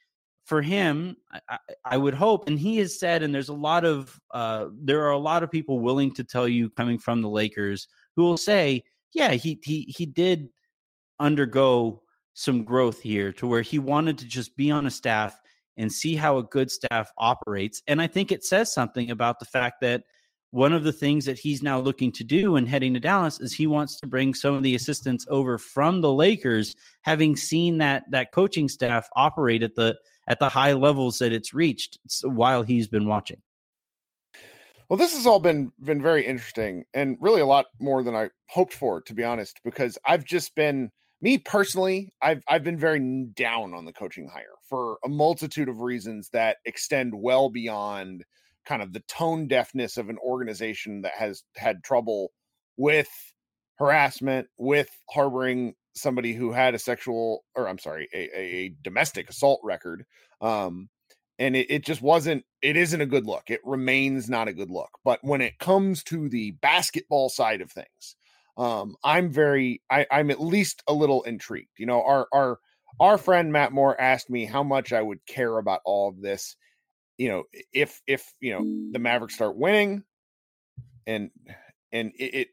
for 0.44 0.62
him, 0.62 1.16
I, 1.48 1.58
I, 1.84 1.96
would 1.96 2.14
hope, 2.14 2.48
and 2.48 2.58
he 2.58 2.78
has 2.78 2.98
said, 2.98 3.22
and 3.22 3.34
there's 3.34 3.50
a 3.50 3.54
lot 3.54 3.84
of 3.84 4.18
uh, 4.32 4.66
there 4.72 5.04
are 5.04 5.10
a 5.10 5.18
lot 5.18 5.42
of 5.42 5.50
people 5.50 5.80
willing 5.80 6.12
to 6.14 6.24
tell 6.24 6.48
you 6.48 6.70
coming 6.70 6.98
from 6.98 7.22
the 7.22 7.28
Lakers 7.28 7.88
who 8.16 8.22
will 8.22 8.36
say, 8.36 8.84
yeah, 9.12 9.32
he 9.32 9.58
he 9.62 9.82
he 9.82 10.06
did 10.06 10.48
undergo 11.20 12.02
some 12.34 12.64
growth 12.64 13.00
here 13.00 13.32
to 13.32 13.46
where 13.46 13.62
he 13.62 13.78
wanted 13.78 14.18
to 14.18 14.26
just 14.26 14.56
be 14.56 14.70
on 14.70 14.86
a 14.86 14.90
staff 14.90 15.38
and 15.78 15.92
see 15.92 16.16
how 16.16 16.36
a 16.36 16.42
good 16.42 16.70
staff 16.70 17.10
operates. 17.16 17.82
And 17.86 18.02
I 18.02 18.06
think 18.06 18.30
it 18.30 18.44
says 18.44 18.72
something 18.72 19.10
about 19.10 19.38
the 19.38 19.46
fact 19.46 19.80
that 19.80 20.02
one 20.50 20.72
of 20.72 20.82
the 20.82 20.92
things 20.92 21.24
that 21.26 21.38
he's 21.38 21.62
now 21.62 21.78
looking 21.78 22.10
to 22.12 22.24
do 22.24 22.56
and 22.56 22.68
heading 22.68 22.94
to 22.94 23.00
Dallas 23.00 23.40
is 23.40 23.52
he 23.52 23.66
wants 23.66 24.00
to 24.00 24.06
bring 24.06 24.34
some 24.34 24.54
of 24.54 24.62
the 24.62 24.74
assistants 24.74 25.26
over 25.28 25.58
from 25.58 26.00
the 26.00 26.12
Lakers, 26.12 26.74
having 27.02 27.36
seen 27.36 27.78
that 27.78 28.04
that 28.10 28.32
coaching 28.32 28.68
staff 28.68 29.08
operate 29.14 29.62
at 29.62 29.74
the 29.74 29.96
at 30.26 30.38
the 30.38 30.48
high 30.48 30.72
levels 30.72 31.18
that 31.18 31.32
it's 31.32 31.54
reached 31.54 31.98
while 32.22 32.62
he's 32.62 32.88
been 32.88 33.06
watching. 33.06 33.40
Well, 34.88 34.96
this 34.96 35.14
has 35.14 35.26
all 35.26 35.40
been 35.40 35.70
been 35.80 36.00
very 36.00 36.24
interesting 36.24 36.84
and 36.94 37.18
really 37.20 37.42
a 37.42 37.46
lot 37.46 37.66
more 37.78 38.02
than 38.02 38.16
I 38.16 38.30
hoped 38.48 38.72
for, 38.72 39.02
to 39.02 39.14
be 39.14 39.24
honest, 39.24 39.60
because 39.64 39.98
I've 40.06 40.24
just 40.24 40.54
been 40.54 40.90
me 41.20 41.38
personally, 41.38 42.10
I've 42.22 42.42
I've 42.48 42.64
been 42.64 42.78
very 42.78 43.00
down 43.34 43.74
on 43.74 43.84
the 43.84 43.92
coaching 43.92 44.28
hire 44.28 44.44
for 44.68 44.98
a 45.04 45.08
multitude 45.08 45.68
of 45.68 45.80
reasons 45.80 46.28
that 46.32 46.58
extend 46.64 47.12
well 47.14 47.50
beyond 47.50 48.24
kind 48.66 48.82
of 48.82 48.92
the 48.92 49.02
tone 49.08 49.48
deafness 49.48 49.96
of 49.96 50.08
an 50.10 50.18
organization 50.18 51.02
that 51.02 51.14
has 51.18 51.42
had 51.56 51.82
trouble 51.82 52.30
with 52.76 53.08
harassment, 53.78 54.48
with 54.58 54.90
harboring 55.10 55.74
somebody 55.94 56.32
who 56.34 56.52
had 56.52 56.74
a 56.74 56.78
sexual 56.78 57.44
or 57.56 57.68
I'm 57.68 57.78
sorry, 57.78 58.08
a, 58.14 58.38
a 58.38 58.74
domestic 58.82 59.28
assault 59.30 59.60
record. 59.64 60.04
Um, 60.40 60.88
and 61.40 61.56
it, 61.56 61.70
it 61.70 61.84
just 61.84 62.02
wasn't 62.02 62.44
it 62.62 62.76
isn't 62.76 63.00
a 63.00 63.06
good 63.06 63.26
look. 63.26 63.44
It 63.48 63.60
remains 63.64 64.28
not 64.28 64.48
a 64.48 64.52
good 64.52 64.70
look. 64.70 64.90
But 65.04 65.20
when 65.22 65.40
it 65.40 65.58
comes 65.58 66.02
to 66.04 66.28
the 66.28 66.52
basketball 66.52 67.28
side 67.28 67.60
of 67.60 67.72
things, 67.72 68.16
um, 68.58 68.96
I'm 69.02 69.30
very 69.30 69.82
I, 69.90 70.06
I'm 70.10 70.30
at 70.30 70.40
least 70.40 70.82
a 70.86 70.92
little 70.92 71.22
intrigued. 71.22 71.78
You 71.78 71.86
know, 71.86 72.02
our 72.02 72.28
our 72.32 72.58
our 73.00 73.16
friend 73.16 73.52
Matt 73.52 73.72
Moore 73.72 73.98
asked 73.98 74.28
me 74.28 74.44
how 74.44 74.62
much 74.62 74.92
I 74.92 75.00
would 75.00 75.24
care 75.26 75.56
about 75.56 75.80
all 75.84 76.08
of 76.08 76.20
this 76.20 76.56
you 77.18 77.28
know, 77.28 77.44
if 77.72 78.00
if 78.06 78.32
you 78.40 78.52
know 78.52 78.92
the 78.92 79.00
Mavericks 79.00 79.34
start 79.34 79.56
winning, 79.56 80.04
and 81.06 81.30
and 81.92 82.12
it, 82.16 82.34
it 82.34 82.48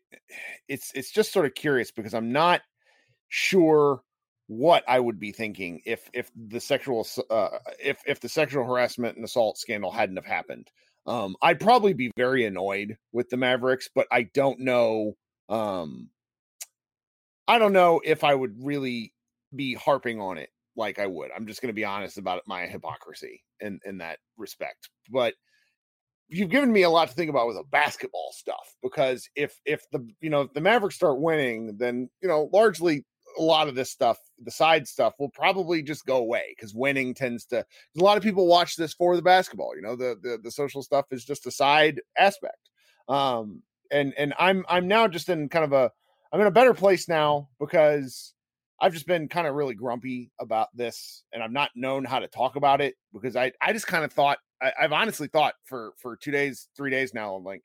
it's 0.68 0.92
it's 0.96 1.12
just 1.12 1.32
sort 1.32 1.46
of 1.46 1.54
curious 1.54 1.92
because 1.92 2.16
I'm 2.16 2.34
not 2.34 2.62
sure 3.30 4.02
what 4.48 4.84
I 4.88 5.00
would 5.00 5.20
be 5.20 5.32
thinking 5.32 5.82
if 5.86 6.10
if 6.14 6.32
the 6.36 6.60
sexual 6.60 7.08
uh, 7.30 7.50
if 7.80 8.02
if 8.08 8.20
the 8.20 8.30
sexual 8.30 8.66
harassment 8.66 9.16
and 9.16 9.24
assault 9.24 9.58
scandal 9.58 9.92
hadn't 9.92 10.18
have 10.18 10.26
happened. 10.26 10.68
Um, 11.08 11.36
I'd 11.44 11.60
probably 11.60 11.94
be 11.94 12.10
very 12.18 12.46
annoyed 12.46 12.98
with 13.12 13.30
the 13.30 13.38
Mavericks, 13.38 13.88
but 13.94 14.08
I 14.12 14.24
don't 14.34 14.60
know. 14.62 15.14
Um, 15.50 16.10
I 17.48 17.60
don't 17.60 17.74
know 17.74 18.02
if 18.04 18.24
I 18.24 18.34
would 18.34 18.64
really 18.64 19.14
be 19.56 19.74
harping 19.76 20.20
on 20.20 20.38
it 20.38 20.50
like 20.76 21.00
I 21.00 21.08
would. 21.08 21.32
I'm 21.36 21.48
just 21.48 21.62
going 21.62 21.70
to 21.70 21.74
be 21.74 21.86
honest 21.86 22.18
about 22.18 22.42
my 22.48 22.66
hypocrisy 22.66 23.44
in 23.60 23.80
in 23.86 24.00
that 24.00 24.20
respect. 24.38 24.90
But 25.10 25.36
you've 26.28 26.50
given 26.50 26.72
me 26.72 26.84
a 26.84 26.90
lot 26.90 27.08
to 27.08 27.14
think 27.14 27.30
about 27.30 27.48
with 27.48 27.58
the 27.58 27.64
basketball 27.64 28.32
stuff 28.34 28.76
because 28.82 29.30
if 29.36 29.60
if 29.66 29.90
the 29.92 30.08
you 30.22 30.30
know 30.30 30.42
if 30.42 30.54
the 30.54 30.62
Mavericks 30.62 30.96
start 30.96 31.20
winning, 31.20 31.78
then 31.78 32.10
you 32.22 32.28
know 32.28 32.50
largely 32.52 33.06
a 33.38 33.42
lot 33.42 33.68
of 33.68 33.76
this 33.76 33.92
stuff, 33.92 34.18
the 34.44 34.52
side 34.52 34.88
stuff, 34.88 35.14
will 35.20 35.30
probably 35.30 35.82
just 35.82 36.06
go 36.06 36.18
away 36.18 36.56
because 36.56 36.74
winning 36.74 37.14
tends 37.14 37.46
to. 37.46 37.60
A 37.60 38.04
lot 38.04 38.18
of 38.18 38.24
people 38.24 38.48
watch 38.48 38.76
this 38.76 38.94
for 38.94 39.16
the 39.16 39.22
basketball. 39.22 39.76
You 39.76 39.82
know, 39.82 39.96
the 39.96 40.18
the, 40.22 40.40
the 40.42 40.52
social 40.52 40.82
stuff 40.82 41.06
is 41.12 41.26
just 41.26 41.48
a 41.48 41.52
side 41.52 42.02
aspect. 42.18 42.70
Um, 43.08 43.62
and 43.92 44.14
and 44.18 44.34
I'm 44.38 44.66
I'm 44.68 44.88
now 44.88 45.08
just 45.08 45.30
in 45.30 45.50
kind 45.50 45.66
of 45.66 45.74
a 45.74 45.92
I'm 46.32 46.42
in 46.42 46.48
a 46.48 46.52
better 46.52 46.74
place 46.74 47.08
now 47.08 47.50
because 47.60 48.34
I've 48.82 48.94
just 48.94 49.08
been 49.08 49.28
kind 49.28 49.48
of 49.48 49.56
really 49.56 49.76
grumpy 49.76 50.32
about 50.40 50.68
this, 50.76 51.24
and 51.32 51.42
I've 51.42 51.52
not 51.52 51.72
known 51.76 52.04
how 52.04 52.20
to 52.20 52.28
talk 52.28 52.56
about 52.56 52.82
it 52.82 52.96
because 53.14 53.36
I 53.36 53.52
I 53.62 53.74
just 53.74 53.88
kind 53.88 54.04
of 54.04 54.12
thought 54.12 54.40
I, 54.62 54.74
have 54.78 54.94
honestly 54.94 55.28
thought 55.28 55.56
for 55.66 55.94
for 55.98 56.16
two 56.16 56.32
days, 56.32 56.68
three 56.76 56.92
days 56.92 57.14
now. 57.14 57.36
I'm 57.36 57.44
like, 57.44 57.64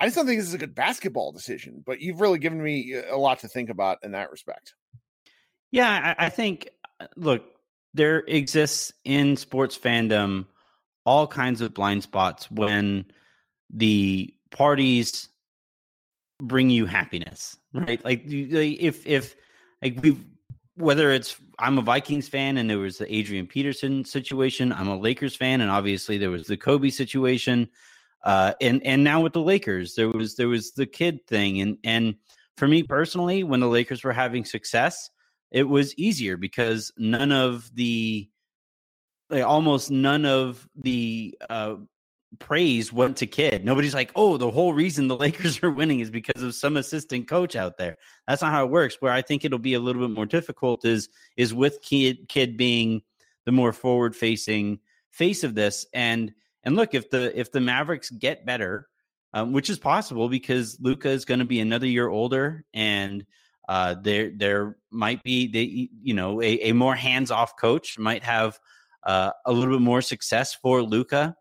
I 0.00 0.06
just 0.06 0.16
don't 0.16 0.26
think 0.26 0.40
this 0.40 0.48
is 0.48 0.54
a 0.54 0.58
good 0.58 0.74
basketball 0.74 1.32
decision. 1.32 1.82
But 1.84 2.00
you've 2.00 2.20
really 2.20 2.38
given 2.38 2.62
me 2.62 2.94
a 2.94 3.16
lot 3.16 3.40
to 3.40 3.48
think 3.48 3.70
about 3.70 3.98
in 4.02 4.12
that 4.12 4.30
respect. 4.30 4.74
Yeah, 5.70 6.14
I, 6.18 6.26
I 6.26 6.28
think 6.28 6.68
uh, 7.00 7.06
look, 7.16 7.44
there 7.94 8.20
exists 8.20 8.92
in 9.04 9.36
sports 9.36 9.76
fandom 9.76 10.46
all 11.04 11.26
kinds 11.26 11.60
of 11.60 11.74
blind 11.74 12.02
spots 12.02 12.50
when 12.50 13.06
the 13.70 14.34
parties 14.50 15.28
bring 16.40 16.70
you 16.70 16.86
happiness, 16.86 17.56
right? 17.72 18.02
Like 18.04 18.22
if 18.26 19.06
if 19.06 19.36
like 19.82 19.98
we 20.02 20.16
whether 20.76 21.10
it's 21.10 21.36
I'm 21.58 21.78
a 21.78 21.82
Vikings 21.82 22.28
fan 22.28 22.56
and 22.56 22.70
there 22.70 22.78
was 22.78 22.98
the 22.98 23.12
Adrian 23.12 23.46
Peterson 23.46 24.04
situation, 24.04 24.72
I'm 24.72 24.88
a 24.88 24.96
Lakers 24.96 25.34
fan 25.34 25.60
and 25.60 25.70
obviously 25.70 26.18
there 26.18 26.30
was 26.30 26.46
the 26.46 26.56
Kobe 26.56 26.90
situation, 26.90 27.68
uh, 28.24 28.54
and 28.60 28.84
and 28.84 29.02
now 29.04 29.20
with 29.20 29.32
the 29.32 29.42
Lakers 29.42 29.94
there 29.94 30.08
was 30.10 30.36
there 30.36 30.48
was 30.48 30.72
the 30.72 30.86
Kidd 30.86 31.26
thing 31.26 31.60
and 31.60 31.78
and 31.84 32.14
for 32.56 32.68
me 32.68 32.82
personally 32.82 33.44
when 33.44 33.60
the 33.60 33.68
Lakers 33.68 34.02
were 34.02 34.12
having 34.12 34.44
success 34.44 35.10
it 35.50 35.64
was 35.64 35.96
easier 35.96 36.36
because 36.36 36.92
none 36.98 37.32
of 37.32 37.70
the 37.74 38.28
like, 39.30 39.44
almost 39.44 39.90
none 39.90 40.24
of 40.24 40.66
the 40.76 41.36
uh, 41.48 41.76
praise 42.38 42.92
went 42.92 43.16
to 43.18 43.26
Kidd. 43.26 43.64
Nobody's 43.64 43.94
like, 43.94 44.10
oh, 44.14 44.36
the 44.36 44.50
whole 44.50 44.72
reason 44.72 45.08
the 45.08 45.16
Lakers 45.18 45.62
are 45.62 45.70
winning 45.70 46.00
is 46.00 46.10
because 46.10 46.42
of 46.42 46.54
some 46.54 46.76
assistant 46.76 47.28
coach 47.28 47.56
out 47.56 47.78
there. 47.78 47.96
That's 48.26 48.42
not 48.42 48.52
how 48.52 48.64
it 48.64 48.70
works. 48.70 48.96
Where 49.00 49.12
I 49.12 49.22
think 49.22 49.44
it'll 49.44 49.58
be 49.58 49.74
a 49.74 49.80
little 49.80 50.06
bit 50.06 50.14
more 50.14 50.26
difficult 50.26 50.84
is 50.84 51.08
is 51.36 51.54
with 51.54 51.80
Kidd 51.82 52.28
Kidd 52.28 52.56
being 52.56 53.02
the 53.46 53.52
more 53.52 53.72
forward 53.72 54.14
facing 54.14 54.78
face 55.10 55.44
of 55.44 55.54
this. 55.54 55.86
And 55.94 56.32
and 56.64 56.76
look, 56.76 56.94
if 56.94 57.10
the 57.10 57.38
if 57.38 57.50
the 57.50 57.60
Mavericks 57.60 58.10
get 58.10 58.44
better, 58.44 58.88
um, 59.32 59.52
which 59.52 59.70
is 59.70 59.78
possible 59.78 60.28
because 60.28 60.78
Luka 60.80 61.08
is 61.08 61.24
going 61.24 61.40
to 61.40 61.46
be 61.46 61.60
another 61.60 61.86
year 61.86 62.08
older, 62.08 62.64
and 62.74 63.24
uh, 63.68 63.94
there 64.02 64.30
there 64.34 64.76
might 64.90 65.22
be 65.22 65.46
they 65.46 65.88
you 66.02 66.14
know 66.14 66.42
a, 66.42 66.68
a 66.68 66.72
more 66.72 66.94
hands 66.94 67.30
off 67.30 67.56
coach 67.56 67.98
might 67.98 68.22
have 68.22 68.58
uh, 69.04 69.30
a 69.46 69.52
little 69.52 69.74
bit 69.74 69.82
more 69.82 70.02
success 70.02 70.54
for 70.54 70.82
Luka. 70.82 71.36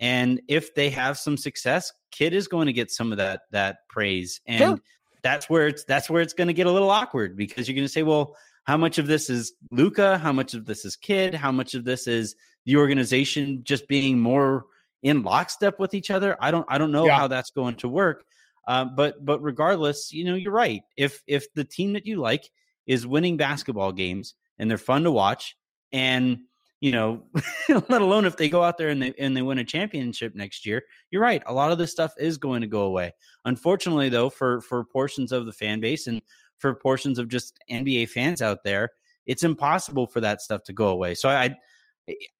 And 0.00 0.40
if 0.48 0.74
they 0.74 0.90
have 0.90 1.18
some 1.18 1.36
success, 1.36 1.92
Kidd 2.10 2.34
is 2.34 2.48
going 2.48 2.66
to 2.66 2.72
get 2.72 2.90
some 2.90 3.12
of 3.12 3.18
that 3.18 3.42
that 3.52 3.88
praise, 3.88 4.40
and 4.46 4.80
that's 5.22 5.48
where 5.48 5.66
it's 5.68 5.84
that's 5.84 6.10
where 6.10 6.20
it's 6.20 6.34
going 6.34 6.48
to 6.48 6.54
get 6.54 6.66
a 6.66 6.70
little 6.70 6.90
awkward 6.90 7.36
because 7.36 7.68
you're 7.68 7.74
going 7.74 7.86
to 7.86 7.92
say, 7.92 8.02
well, 8.02 8.36
how 8.64 8.76
much 8.76 8.98
of 8.98 9.06
this 9.06 9.30
is 9.30 9.52
Luka? 9.70 10.18
How 10.18 10.32
much 10.32 10.54
of 10.54 10.66
this 10.66 10.84
is 10.84 10.96
Kidd? 10.96 11.34
How 11.34 11.52
much 11.52 11.74
of 11.74 11.84
this 11.84 12.06
is 12.06 12.34
the 12.66 12.76
organization 12.76 13.62
just 13.62 13.86
being 13.88 14.18
more 14.18 14.66
in 15.02 15.22
lockstep 15.22 15.78
with 15.78 15.94
each 15.94 16.10
other? 16.10 16.36
I 16.40 16.50
don't 16.50 16.66
I 16.68 16.78
don't 16.78 16.92
know 16.92 17.06
yeah. 17.06 17.16
how 17.16 17.28
that's 17.28 17.50
going 17.50 17.76
to 17.76 17.88
work. 17.88 18.24
Uh, 18.66 18.84
but 18.84 19.24
but 19.24 19.42
regardless, 19.42 20.12
you 20.12 20.24
know, 20.24 20.34
you're 20.34 20.52
right. 20.52 20.82
If 20.96 21.22
if 21.26 21.52
the 21.54 21.64
team 21.64 21.92
that 21.92 22.06
you 22.06 22.16
like 22.16 22.50
is 22.86 23.06
winning 23.06 23.36
basketball 23.36 23.92
games 23.92 24.34
and 24.58 24.70
they're 24.70 24.78
fun 24.78 25.04
to 25.04 25.10
watch, 25.10 25.56
and 25.92 26.40
you 26.84 26.92
know, 26.92 27.22
let 27.88 28.02
alone 28.02 28.26
if 28.26 28.36
they 28.36 28.50
go 28.50 28.62
out 28.62 28.76
there 28.76 28.90
and 28.90 29.00
they 29.00 29.14
and 29.18 29.34
they 29.34 29.40
win 29.40 29.56
a 29.56 29.64
championship 29.64 30.34
next 30.34 30.66
year. 30.66 30.82
You're 31.10 31.22
right. 31.22 31.42
A 31.46 31.52
lot 31.54 31.72
of 31.72 31.78
this 31.78 31.90
stuff 31.90 32.12
is 32.18 32.36
going 32.36 32.60
to 32.60 32.66
go 32.66 32.82
away. 32.82 33.14
Unfortunately, 33.46 34.10
though, 34.10 34.28
for 34.28 34.60
for 34.60 34.84
portions 34.84 35.32
of 35.32 35.46
the 35.46 35.52
fan 35.54 35.80
base 35.80 36.08
and 36.08 36.20
for 36.58 36.74
portions 36.74 37.18
of 37.18 37.28
just 37.28 37.58
NBA 37.70 38.10
fans 38.10 38.42
out 38.42 38.64
there, 38.64 38.90
it's 39.24 39.44
impossible 39.44 40.06
for 40.06 40.20
that 40.20 40.42
stuff 40.42 40.62
to 40.64 40.74
go 40.74 40.88
away. 40.88 41.14
So 41.14 41.30
I 41.30 41.56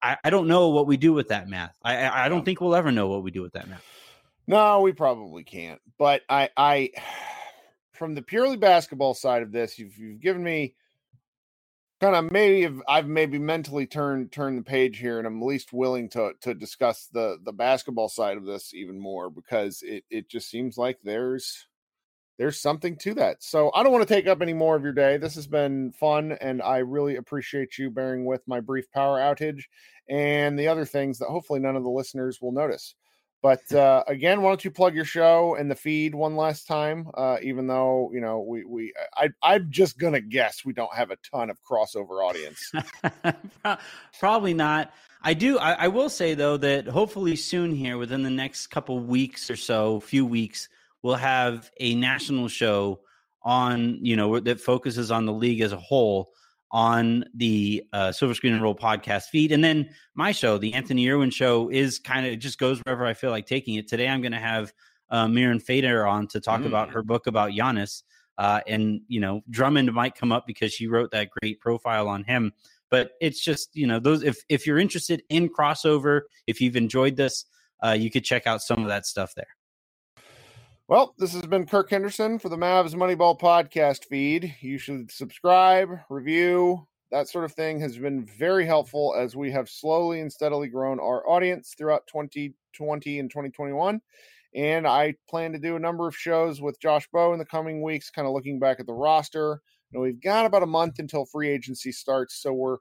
I, 0.03 0.15
I 0.23 0.29
don't 0.29 0.47
know 0.47 0.69
what 0.69 0.85
we 0.85 0.95
do 0.95 1.11
with 1.11 1.29
that 1.29 1.49
math. 1.49 1.75
I 1.83 2.25
I 2.25 2.29
don't 2.29 2.45
think 2.45 2.61
we'll 2.61 2.75
ever 2.75 2.91
know 2.91 3.07
what 3.07 3.23
we 3.23 3.31
do 3.31 3.41
with 3.41 3.53
that 3.53 3.67
math. 3.67 3.83
No, 4.45 4.81
we 4.81 4.93
probably 4.93 5.43
can't. 5.43 5.81
But 5.97 6.21
I 6.29 6.51
I 6.55 6.91
from 7.93 8.13
the 8.13 8.21
purely 8.21 8.57
basketball 8.57 9.15
side 9.15 9.41
of 9.41 9.51
this, 9.51 9.79
you've 9.79 9.97
you've 9.97 10.21
given 10.21 10.43
me 10.43 10.75
kind 12.05 12.25
of 12.25 12.31
maybe 12.31 12.81
I've 12.87 13.07
maybe 13.07 13.39
mentally 13.39 13.87
turned 13.87 14.31
turned 14.31 14.59
the 14.59 14.63
page 14.63 14.99
here, 14.99 15.17
and 15.17 15.27
I'm 15.27 15.41
least 15.41 15.73
willing 15.73 16.09
to 16.09 16.33
to 16.41 16.53
discuss 16.53 17.07
the 17.11 17.37
the 17.43 17.53
basketball 17.53 18.09
side 18.09 18.37
of 18.37 18.45
this 18.45 18.73
even 18.73 18.99
more 18.99 19.29
because 19.29 19.81
it 19.81 20.03
it 20.09 20.29
just 20.29 20.49
seems 20.49 20.77
like 20.77 20.99
there's 21.03 21.67
there's 22.37 22.61
something 22.61 22.97
to 22.97 23.13
that. 23.15 23.41
So 23.41 23.71
I 23.73 23.81
don't 23.81 23.93
want 23.93 24.07
to 24.07 24.13
take 24.13 24.27
up 24.27 24.41
any 24.41 24.53
more 24.53 24.75
of 24.75 24.83
your 24.83 24.93
day. 24.93 25.17
This 25.17 25.35
has 25.35 25.47
been 25.47 25.93
fun, 25.93 26.33
and 26.33 26.61
I 26.61 26.79
really 26.79 27.15
appreciate 27.15 27.77
you 27.77 27.89
bearing 27.89 28.25
with 28.25 28.41
my 28.47 28.59
brief 28.59 28.91
power 28.91 29.19
outage 29.19 29.63
and 30.09 30.59
the 30.59 30.67
other 30.67 30.85
things 30.85 31.17
that 31.19 31.29
hopefully 31.29 31.59
none 31.59 31.75
of 31.75 31.83
the 31.83 31.89
listeners 31.89 32.39
will 32.41 32.51
notice. 32.51 32.93
But 33.45 33.71
uh, 33.73 34.03
again, 34.07 34.41
why 34.41 34.49
don't 34.49 34.65
you 34.65 34.71
plug 34.71 34.95
your 34.95 35.05
show 35.05 35.53
and 35.53 35.69
the 35.69 35.75
feed 35.75 36.15
one 36.15 36.35
last 36.35 36.67
time? 36.67 37.11
Uh, 37.13 37.37
even 37.43 37.67
though 37.67 38.09
you 38.11 38.19
know 38.19 38.39
we 38.39 38.63
we 38.65 38.91
I 39.15 39.29
I'm 39.43 39.67
just 39.69 39.99
gonna 39.99 40.19
guess 40.19 40.65
we 40.65 40.73
don't 40.73 40.91
have 40.95 41.11
a 41.11 41.17
ton 41.17 41.51
of 41.51 41.59
crossover 41.61 42.27
audience. 42.27 42.71
Probably 44.19 44.55
not. 44.55 44.91
I 45.21 45.35
do. 45.35 45.59
I, 45.59 45.73
I, 45.73 45.87
will 45.89 46.09
say 46.09 46.33
though 46.33 46.57
that 46.57 46.87
hopefully 46.87 47.35
soon 47.35 47.71
here, 47.71 47.99
within 47.99 48.23
the 48.23 48.31
next 48.31 48.65
couple 48.71 48.99
weeks 48.99 49.51
or 49.51 49.55
so, 49.55 49.99
few 49.99 50.25
weeks, 50.25 50.67
we'll 51.03 51.13
have 51.13 51.69
a 51.79 51.93
national 51.93 52.47
show 52.47 53.01
on 53.43 53.99
you 54.01 54.15
know 54.15 54.39
that 54.39 54.59
focuses 54.59 55.11
on 55.11 55.27
the 55.27 55.33
league 55.33 55.61
as 55.61 55.71
a 55.71 55.77
whole 55.77 56.31
on 56.75 57.23
the 57.33 57.81
uh, 57.93 58.11
Silver 58.11 58.33
Screen 58.33 58.51
and 58.51 58.61
Roll 58.61 58.75
podcast 58.75 59.29
feed. 59.29 59.53
And 59.53 59.63
then 59.63 59.89
my 60.13 60.33
show, 60.33 60.57
the 60.57 60.73
Anthony 60.73 61.09
Irwin 61.09 61.29
show, 61.29 61.69
is 61.69 61.99
kind 61.99 62.25
of 62.25 62.33
it 62.33 62.35
just 62.35 62.59
goes 62.59 62.81
wherever 62.81 63.05
I 63.05 63.13
feel 63.13 63.31
like 63.31 63.45
taking 63.45 63.75
it. 63.75 63.87
Today, 63.87 64.09
I'm 64.09 64.21
going 64.21 64.33
to 64.33 64.39
have 64.39 64.73
uh, 65.09 65.25
Mirin 65.25 65.61
Fader 65.61 66.05
on 66.05 66.27
to 66.27 66.41
talk 66.41 66.59
mm. 66.59 66.65
about 66.65 66.89
her 66.89 67.01
book 67.01 67.27
about 67.27 67.51
Giannis. 67.51 68.03
Uh, 68.37 68.59
and, 68.67 68.99
you 69.07 69.21
know, 69.21 69.41
Drummond 69.49 69.93
might 69.93 70.15
come 70.15 70.33
up 70.33 70.45
because 70.45 70.73
she 70.73 70.87
wrote 70.87 71.11
that 71.11 71.29
great 71.39 71.61
profile 71.61 72.09
on 72.09 72.25
him. 72.25 72.51
But 72.91 73.11
it's 73.21 73.41
just, 73.41 73.73
you 73.73 73.87
know, 73.87 73.99
those 73.99 74.21
if, 74.21 74.35
if 74.49 74.67
you're 74.67 74.77
interested 74.77 75.23
in 75.29 75.47
crossover, 75.47 76.23
if 76.45 76.59
you've 76.59 76.75
enjoyed 76.75 77.15
this, 77.15 77.45
uh, 77.81 77.91
you 77.91 78.11
could 78.11 78.25
check 78.25 78.47
out 78.47 78.61
some 78.61 78.81
of 78.81 78.89
that 78.89 79.05
stuff 79.05 79.33
there. 79.33 79.54
Well, 80.87 81.15
this 81.17 81.33
has 81.33 81.41
been 81.47 81.65
Kirk 81.65 81.89
Henderson 81.89 82.37
for 82.37 82.47
the 82.47 82.57
Mavs 82.57 82.93
Moneyball 82.93 83.39
podcast 83.39 84.05
feed. 84.05 84.55
You 84.61 84.77
should 84.77 85.09
subscribe, 85.09 85.89
review, 86.11 86.87
that 87.11 87.27
sort 87.27 87.43
of 87.43 87.53
thing 87.53 87.79
has 87.79 87.97
been 87.97 88.23
very 88.37 88.67
helpful 88.67 89.15
as 89.17 89.35
we 89.35 89.49
have 89.49 89.67
slowly 89.67 90.21
and 90.21 90.31
steadily 90.31 90.67
grown 90.67 90.99
our 90.99 91.27
audience 91.27 91.73
throughout 91.75 92.05
2020 92.05 93.17
and 93.17 93.31
2021. 93.31 93.99
And 94.53 94.85
I 94.85 95.15
plan 95.27 95.53
to 95.53 95.59
do 95.59 95.75
a 95.75 95.79
number 95.79 96.07
of 96.07 96.15
shows 96.15 96.61
with 96.61 96.79
Josh 96.79 97.07
Bowe 97.11 97.33
in 97.33 97.39
the 97.39 97.45
coming 97.45 97.81
weeks, 97.81 98.11
kind 98.11 98.27
of 98.27 98.33
looking 98.35 98.59
back 98.59 98.79
at 98.79 98.85
the 98.85 98.93
roster. 98.93 99.61
You 99.89 99.97
know, 99.97 100.03
we've 100.03 100.21
got 100.21 100.45
about 100.45 100.61
a 100.61 100.67
month 100.67 100.99
until 100.99 101.25
free 101.25 101.49
agency 101.49 101.91
starts, 101.91 102.35
so 102.35 102.53
we're 102.53 102.77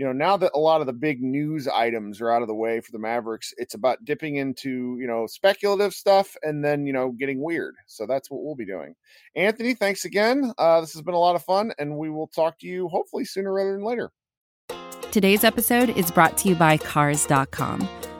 you 0.00 0.06
know, 0.06 0.12
now 0.12 0.34
that 0.38 0.52
a 0.54 0.58
lot 0.58 0.80
of 0.80 0.86
the 0.86 0.94
big 0.94 1.22
news 1.22 1.68
items 1.68 2.22
are 2.22 2.30
out 2.30 2.40
of 2.40 2.48
the 2.48 2.54
way 2.54 2.80
for 2.80 2.90
the 2.90 2.98
Mavericks, 2.98 3.52
it's 3.58 3.74
about 3.74 4.02
dipping 4.02 4.36
into, 4.36 4.96
you 4.98 5.06
know, 5.06 5.26
speculative 5.26 5.92
stuff 5.92 6.38
and 6.42 6.64
then, 6.64 6.86
you 6.86 6.92
know, 6.94 7.10
getting 7.10 7.42
weird. 7.42 7.74
So 7.86 8.06
that's 8.06 8.30
what 8.30 8.42
we'll 8.42 8.54
be 8.54 8.64
doing. 8.64 8.94
Anthony, 9.36 9.74
thanks 9.74 10.06
again. 10.06 10.54
Uh, 10.56 10.80
this 10.80 10.94
has 10.94 11.02
been 11.02 11.12
a 11.12 11.18
lot 11.18 11.36
of 11.36 11.44
fun, 11.44 11.74
and 11.78 11.98
we 11.98 12.08
will 12.08 12.28
talk 12.28 12.58
to 12.60 12.66
you 12.66 12.88
hopefully 12.88 13.26
sooner 13.26 13.52
rather 13.52 13.72
than 13.72 13.84
later. 13.84 14.10
Today's 15.12 15.44
episode 15.44 15.90
is 15.90 16.10
brought 16.10 16.38
to 16.38 16.48
you 16.48 16.54
by 16.54 16.78
Cars.com. 16.78 17.86